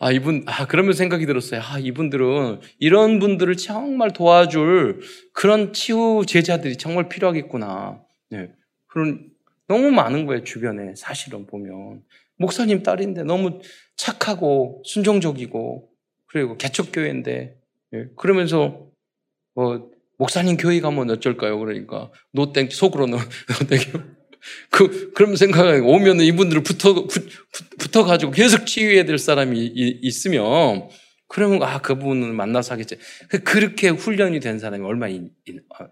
[0.00, 1.60] 아, 이분, 아, 그러면 생각이 들었어요.
[1.62, 5.00] 아, 이분들은 이런 분들을 정말 도와줄
[5.32, 8.00] 그런 치유 제자들이 정말 필요하겠구나.
[8.30, 8.52] 네.
[8.86, 9.30] 그런,
[9.66, 10.94] 너무 많은 거예요, 주변에.
[10.96, 12.02] 사실은 보면.
[12.36, 13.60] 목사님 딸인데 너무
[13.96, 15.90] 착하고 순종적이고,
[16.26, 17.58] 그리고 개척교회인데,
[17.92, 18.04] 네.
[18.16, 18.88] 그러면서,
[19.54, 21.58] 뭐, 목사님 교회 가면 어쩔까요?
[21.58, 23.18] 그러니까 노땡 속으로는
[23.60, 23.78] 노땡
[24.70, 26.94] 그 그런 생각이 오면 이분들을 붙어
[27.78, 29.58] 붙 어 가지고 계속 치유해야 될 사람이
[30.02, 30.88] 있으면
[31.28, 32.98] 그러면 아 그분을 만나서 하겠지.
[33.44, 35.30] 그렇게 훈련이 된 사람이 얼마 있,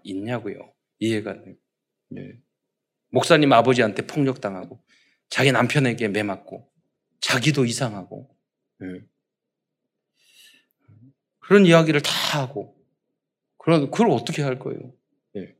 [0.03, 0.73] 있냐고요.
[0.99, 1.55] 이해가 네.
[3.09, 4.81] 목사님 아버지한테 폭력당하고
[5.29, 6.69] 자기 남편에게 매맞고
[7.19, 8.29] 자기도 이상하고
[8.79, 9.01] 네.
[11.39, 12.77] 그런 이야기를 다 하고
[13.57, 14.93] 그럼 그걸 어떻게 할 거예요?
[15.35, 15.55] 예.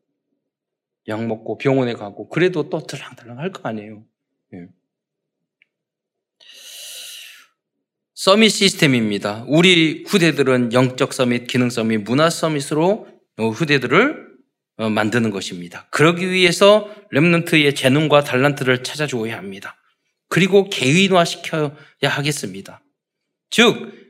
[1.08, 4.06] 약 먹고 병원에 가고 그래도 또 들랑들랑 할 거 아니에요.
[4.54, 4.68] 예.
[8.14, 9.46] 서밋 시스템입니다.
[9.48, 14.27] 우리 후대들은 영적 서밋, 기능 서밋, 문화 서밋으로 후대들을 어,
[14.78, 15.88] 만드는 것입니다.
[15.92, 19.76] 그러기 위해서 렘넌트의 재능과 달란트를 찾아주어야 합니다.
[20.30, 21.72] 그리고 개인화 시켜야
[22.04, 22.82] 하겠습니다.
[23.50, 24.08] 즉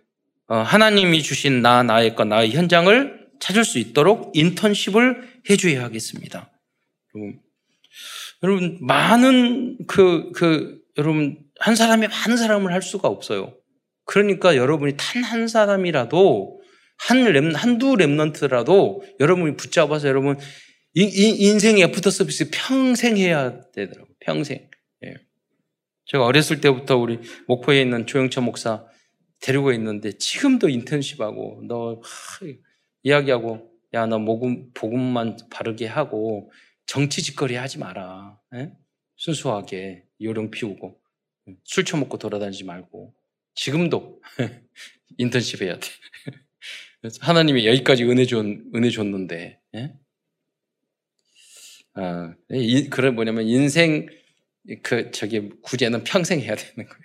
[0.47, 6.51] 어, 하나님이 주신 나 나의 것 나의 현장을 찾을 수 있도록 인턴십을 해줘야 하겠습니다.
[7.15, 7.39] 여러분,
[8.43, 13.53] 여러분 많은 그, 그, 여러분, 한 사람이 많은 사람을 할 수가 없어요.
[14.05, 16.61] 그러니까 여러분이 단 한 사람이라도,
[16.98, 20.38] 한 랩, 한두 remnant라도 여러분이 붙잡아서 여러분,
[20.93, 24.14] 인, 인생 애프터 서비스 평생 해야 되더라고요.
[24.20, 24.70] 평생.
[25.06, 25.16] 예.
[26.06, 28.86] 제가 어렸을 때부터 우리 목포에 있는 조영철 목사
[29.39, 32.02] 데리고 있는데 지금도 인턴십하고 너
[33.04, 36.52] 이야기하고 야 너 복음 복음만 바르게 하고
[36.86, 38.39] 정치 짓거리 하지 마라.
[38.56, 38.60] 에?
[38.60, 38.72] 예?
[39.16, 41.00] 순수하게 요령 피우고
[41.64, 43.14] 술 처먹고 돌아다니지 말고
[43.56, 44.22] 지금도
[45.18, 45.88] 인턴십 해야 돼.
[47.20, 49.60] 하나님이 여기까지 은혜 줬 은혜 줬는데.
[49.76, 49.93] 예?
[51.93, 52.36] 아,
[52.89, 54.08] 그래 뭐냐면 인생
[54.84, 57.01] 그 저기 구제는 평생 해야 되는 거예요.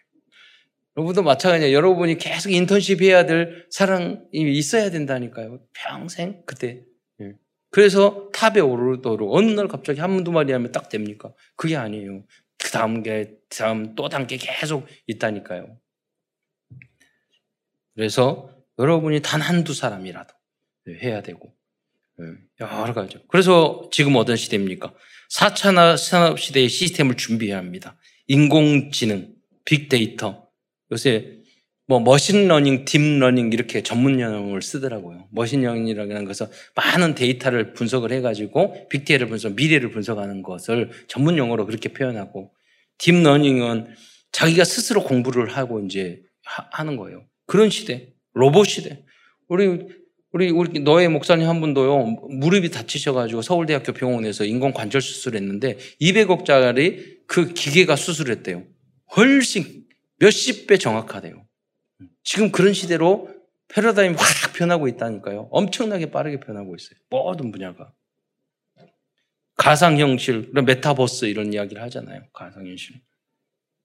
[0.97, 1.75] 여러분도 마찬가지예요.
[1.75, 5.65] 여러분이 계속 인턴십 해야 될 사랑이 있어야 된다니까요.
[5.73, 6.85] 평생 그때.
[7.21, 7.33] 예.
[7.71, 11.33] 그래서 탑에 오르도록 어느 날 갑자기 한두 마디 하면 딱 됩니까?
[11.57, 12.25] 그게 아니에요.
[12.59, 15.79] 그 다음 게, 그 다음 또 단계 계속 있다니까요.
[17.95, 18.51] 그래서
[18.83, 20.35] 여러분이 단 한두 사람이라도
[21.03, 21.55] 해야 되고,
[22.21, 22.25] 예.
[22.61, 23.19] 여러 가지.
[23.29, 24.93] 그래서 지금 어떤 시대입니까?
[25.31, 27.97] 4차 산업 시대의 시스템을 준비해야 합니다.
[28.27, 30.49] 인공지능, 빅데이터,
[30.91, 31.39] 요새
[31.87, 35.29] 뭐 machine learning, deep learning 이렇게 전문 용어를 쓰더라고요.
[35.31, 41.93] machine learning이라는 것은 많은 데이터를 분석을 해가지고 빅데이터를 분석, 미래를 분석하는 것을 전문 용어로 그렇게
[41.93, 42.53] 표현하고
[42.99, 43.95] deep learning은
[44.33, 47.25] 자기가 스스로 공부를 하고 이제 하, 는 거예요.
[47.47, 49.05] 그런 시대, 로봇 시대.
[49.49, 49.87] 우리
[50.33, 57.53] 우리 우리 노회 목사님 한 분도요 무릎이 다치셔가지고 서울대학교 병원에서 인공 관절 수술했는데 200억짜리 그
[57.53, 58.65] 기계가 수술했대요.
[59.17, 59.85] 훨씬
[60.19, 61.45] 몇십 배 정확하대요.
[62.25, 63.29] 지금 그런 시대로
[63.69, 65.49] 패러다임이 확 변하고 있다니까요.
[65.51, 66.99] 엄청나게 빠르게 변하고 있어요.
[67.11, 67.93] 모든 분야가.
[69.57, 72.23] 가상현실, 메타버스 이런 이야기를 하잖아요.
[72.33, 73.01] 가상현실.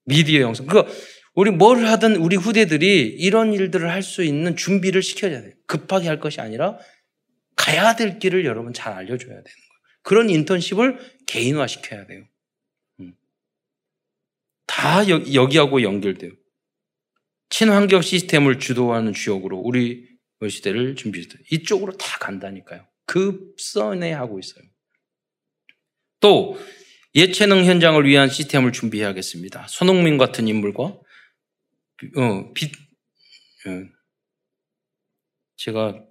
[0.05, 0.65] 미디어 영상.
[0.65, 0.87] 그거
[1.37, 5.51] 우리 뭘 하든 우리 후대들이 이런 일들을 할 수 있는 준비를 시켜야 돼요.
[5.67, 6.79] 급하게 할 것이 아니라
[7.55, 9.79] 가야 될 길을 여러분 잘 알려줘야 되는 거예요.
[10.01, 12.25] 그런 인턴십을 개인화 시켜야 돼요.
[13.01, 13.13] 음.
[14.65, 16.31] 다 여, 여기하고 연결돼요.
[17.49, 20.07] 친환경 시스템을 주도하는 주역으로 우리
[20.49, 21.37] 시대를 준비했어요.
[21.51, 22.83] 이쪽으로 다 간다니까요.
[23.05, 24.63] 급선에 하고 있어요.
[26.19, 26.57] 또
[27.13, 29.67] 예체능 현장을 위한 시스템을 준비해야겠습니다.
[29.69, 30.97] 손흥민 같은 인물과
[32.15, 32.71] 어, 비,
[33.65, 33.89] 어,
[35.55, 36.03] 제가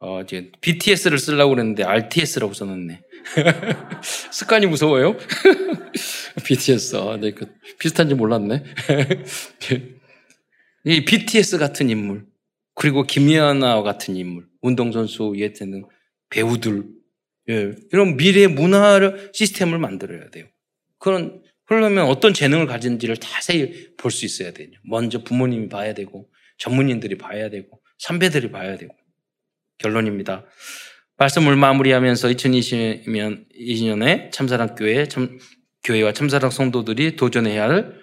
[0.00, 3.02] 어, 이제 BTS를 쓰려고 그랬는데 RTS라고 써놨네.
[4.32, 5.16] 습관이 무서워요?
[6.44, 6.96] BTS.
[6.96, 7.46] 아, 네, 그,
[7.78, 8.64] 비슷한지 몰랐네.
[10.84, 12.26] 이 BTS 같은 인물,
[12.74, 15.86] 그리고 김연아 같은 인물, 운동선수, 예체능,
[16.30, 16.88] 배우들,
[17.50, 20.46] 예, 이런 미래 문화를 시스템을 만들어야 돼요.
[20.98, 24.70] 그런 그러려면 어떤 재능을 가진지를 자세히 볼 수 있어야 돼요.
[24.82, 28.92] 먼저 부모님이 봐야 되고 전문인들이 봐야 되고 선배들이 봐야 되고
[29.78, 30.46] 결론입니다.
[31.16, 35.38] 말씀을 마무리하면서 2020년에 참사랑 교회 참,
[35.84, 37.94] 교회와 참사랑 성도들이 도전해야 할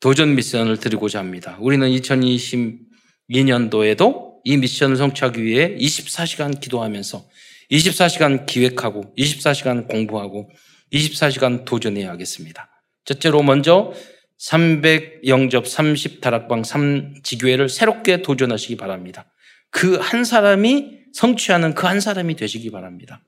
[0.00, 1.58] 도전 미션을 드리고자 합니다.
[1.60, 7.28] 우리는 2022년도에도 이 미션을 성취하기 위해 24시간 기도하면서
[7.70, 10.48] 24시간 기획하고 24시간 공부하고
[10.90, 12.70] 24시간 도전해야 하겠습니다.
[13.10, 13.92] 첫째로 먼저
[14.38, 19.26] 300 영접 30 다락방 3지교회를 새롭게 도전하시기 바랍니다.
[19.70, 23.20] 그 한 사람이 성취하는 그 한 사람이 되시기 바랍니다.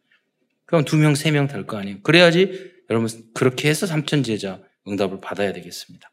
[0.67, 2.01] 그럼 두 명, 세 명 될 거 아니에요.
[2.03, 6.11] 그래야지 여러분 그렇게 해서 삼천 제자 응답을 받아야 되겠습니다.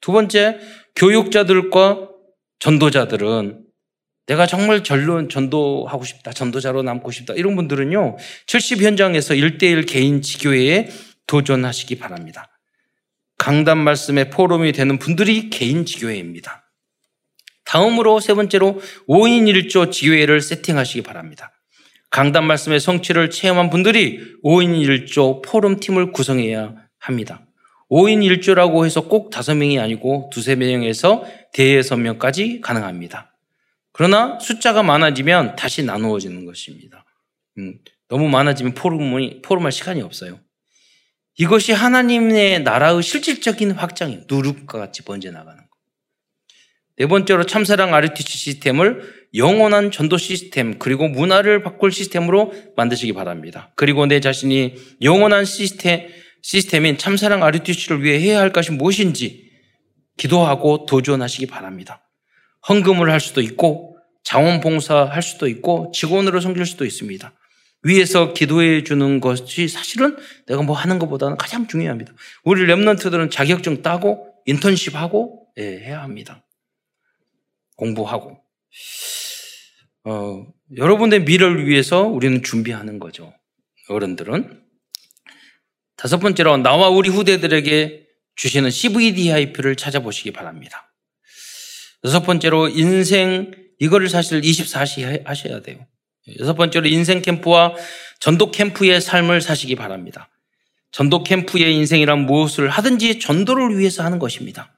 [0.00, 0.58] 두 번째,
[0.96, 2.08] 교육자들과
[2.58, 3.64] 전도자들은
[4.26, 8.16] 내가 정말 전론 전도하고 싶다, 전도자로 남고 싶다 이런 분들은요
[8.46, 10.88] 70 현장에서 1대1 개인 지교회에
[11.26, 12.48] 도전하시기 바랍니다.
[13.40, 16.70] 강단 말씀의 포럼이 되는 분들이 개인 지교회입니다.
[17.64, 21.50] 다음으로 세 번째로 5인 1조 지교회를 세팅하시기 바랍니다.
[22.10, 27.46] 강단 말씀의 성취를 체험한 분들이 5인 1조 포럼 팀을 구성해야 합니다.
[27.90, 31.24] 5인 1조라고 해서 꼭 5명이 아니고 2, 3명에서
[31.54, 33.34] 대여섯 명까지 가능합니다.
[33.92, 37.06] 그러나 숫자가 많아지면 다시 나누어지는 것입니다.
[37.56, 40.40] 음, 너무 많아지면 포럼이, 포럼할 시간이 없어요.
[41.40, 44.24] 이것이 하나님의 나라의 실질적인 확장이에요.
[44.28, 45.68] 누룩과 같이 번져 나가는 거.
[46.98, 53.72] 네 번째로 참사랑 RTC 시스템을 영원한 전도 시스템 그리고 문화를 바꿀 시스템으로 만드시기 바랍니다.
[53.74, 56.08] 그리고 내 자신이 영원한 시스템,
[56.42, 59.50] 시스템인 참사랑 RTC를 위해 해야 할 것이 무엇인지
[60.18, 62.06] 기도하고 도전하시기 바랍니다.
[62.68, 67.32] 헌금을 할 수도 있고 자원봉사 할 수도 있고 직원으로 섬길 수도 있습니다.
[67.82, 70.16] 위에서 기도해 주는 것이 사실은
[70.46, 72.12] 내가 뭐 하는 것보다는 가장 중요합니다.
[72.44, 76.44] 우리 랩런트들은 자격증 따고 인턴십 하고 예, 해야 합니다.
[77.76, 78.38] 공부하고
[80.04, 83.32] 어, 여러분의 미래를 위해서 우리는 준비하는 거죠.
[83.88, 84.62] 어른들은
[85.96, 88.06] 다섯 번째로 나와 우리 후대들에게
[88.36, 90.94] 주시는 CVDIP를 찾아보시기 바랍니다.
[92.04, 95.86] 여섯 번째로 인생 이거를 사실 24시 하셔야 돼요.
[96.38, 97.74] 여섯 번째로 인생 캠프와
[98.20, 100.28] 전도 캠프의 삶을 사시기 바랍니다.
[100.92, 104.76] 전도 캠프의 인생이란 무엇을 하든지 전도를 위해서 하는 것입니다.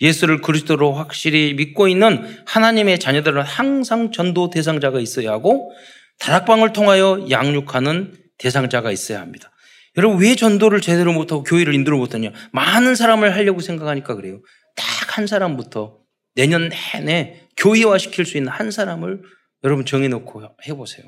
[0.00, 5.70] 예수를 그리스도로 확실히 믿고 있는 하나님의 자녀들은 항상 전도 대상자가 있어야 하고
[6.18, 9.50] 다락방을 통하여 양육하는 대상자가 있어야 합니다.
[9.96, 12.30] 여러분 왜 전도를 제대로 못하고 교회를 인도를 못하냐?
[12.52, 14.40] 많은 사람을 하려고 생각하니까 그래요.
[14.76, 15.98] 딱 한 사람부터
[16.34, 19.22] 내년 내내 교회화 시킬 수 있는 한 사람을
[19.64, 21.06] 여러분 정해놓고 해보세요.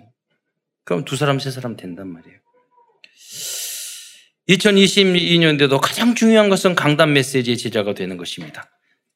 [0.84, 2.38] 그럼 두 사람, 세 사람 된단 말이에요.
[4.48, 8.68] 2022년대도 가장 중요한 것은 강단 메시지의 제자가 되는 것입니다.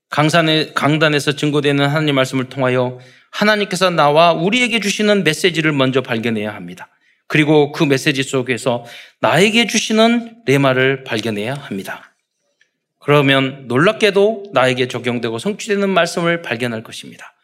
[0.08, 2.98] 강산에, 강단에서 증거되는 하나님 말씀을 통하여
[3.32, 6.88] 하나님께서 나와 우리에게 주시는 메시지를 먼저 발견해야 합니다.
[7.26, 8.84] 그리고 그 메시지 속에서
[9.20, 12.14] 나에게 주시는 레마를 발견해야 합니다.
[13.00, 17.35] 그러면 놀랍게도 나에게 적용되고 성취되는 말씀을 발견할 것입니다.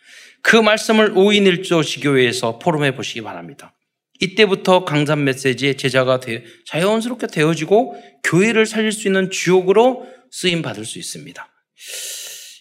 [0.43, 3.75] 그 말씀을 5인 1조 지교회에서 포럼해 보시기 바랍니다.
[4.21, 10.99] 이때부터 강산 메시지의 제자가 되, 자연스럽게 되어지고 교회를 살릴 수 있는 주역으로 쓰임 받을 수
[10.99, 11.49] 있습니다.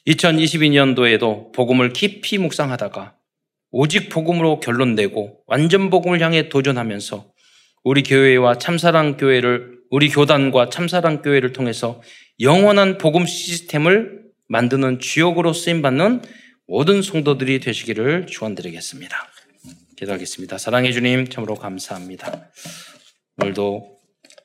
[0.07, 3.15] 2022년도에도 복음을 깊이 묵상하다가
[3.71, 7.31] 오직 복음으로 결론 내고 완전 복음을 향해 도전하면서
[7.83, 12.01] 우리 교회와 참사랑 교회를 우리 교단과 참사랑 교회를 통해서
[12.39, 16.21] 영원한 복음 시스템을 만드는 주역으로 쓰임 받는
[16.71, 19.13] 모든 성도들이 되시기를 축원드리겠습니다.
[19.97, 20.57] 기도하겠습니다.
[20.57, 22.49] 사랑해 주님 참으로 감사합니다.
[23.35, 23.97] 오늘도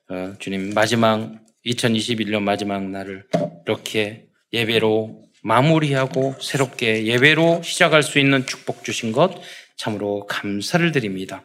[0.09, 3.29] 어, 주님 마지막 2021년 마지막 날을
[3.65, 9.41] 이렇게 예배로 마무리하고 새롭게 예배로 시작할 수 있는 축복 주신 것
[9.77, 11.45] 참으로 감사를 드립니다.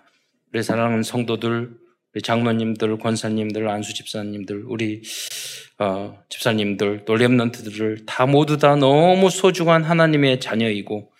[0.51, 1.75] 우리 사랑하는 성도들,
[2.19, 5.01] 장로님들, 권사님들, 안수 집사님들, 우리
[5.79, 11.11] 어, 집사님들, 놀렘넌트들을 다 모두 다 너무 소중한 하나님의 자녀이고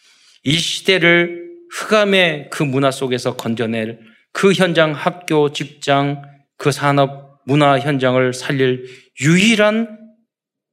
[0.43, 3.99] 이 시대를 흑암의 그 문화 속에서 건져낼
[4.33, 6.23] 그 현장, 학교, 직장,
[6.57, 8.85] 그 산업, 문화 현장을 살릴
[9.21, 9.99] 유일한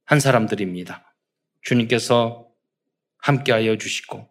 [0.05, 1.15] 한 사람들입니다.
[1.61, 2.47] 주님께서
[3.19, 4.27] 함께하여 주시고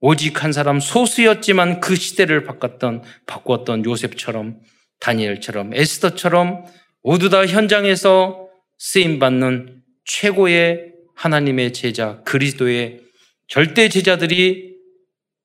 [0.00, 4.60] 오직 한 사람 소수였지만 그 시대를 바꿨던 바꾸었던 요셉처럼
[5.00, 6.64] 다니엘처럼 에스더처럼
[7.02, 8.48] 모두 다 현장에서
[8.78, 13.00] 쓰임 받는 최고의 하나님의 제자 그리스도의
[13.46, 14.76] 절대 제자들이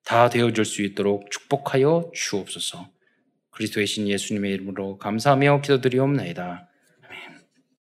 [0.06, 2.89] 다 되어줄 수 있도록 축복하여 주옵소서.
[3.51, 6.70] 그리스도의 신 예수님의 이름으로 감사하며 기도드리옵나이다.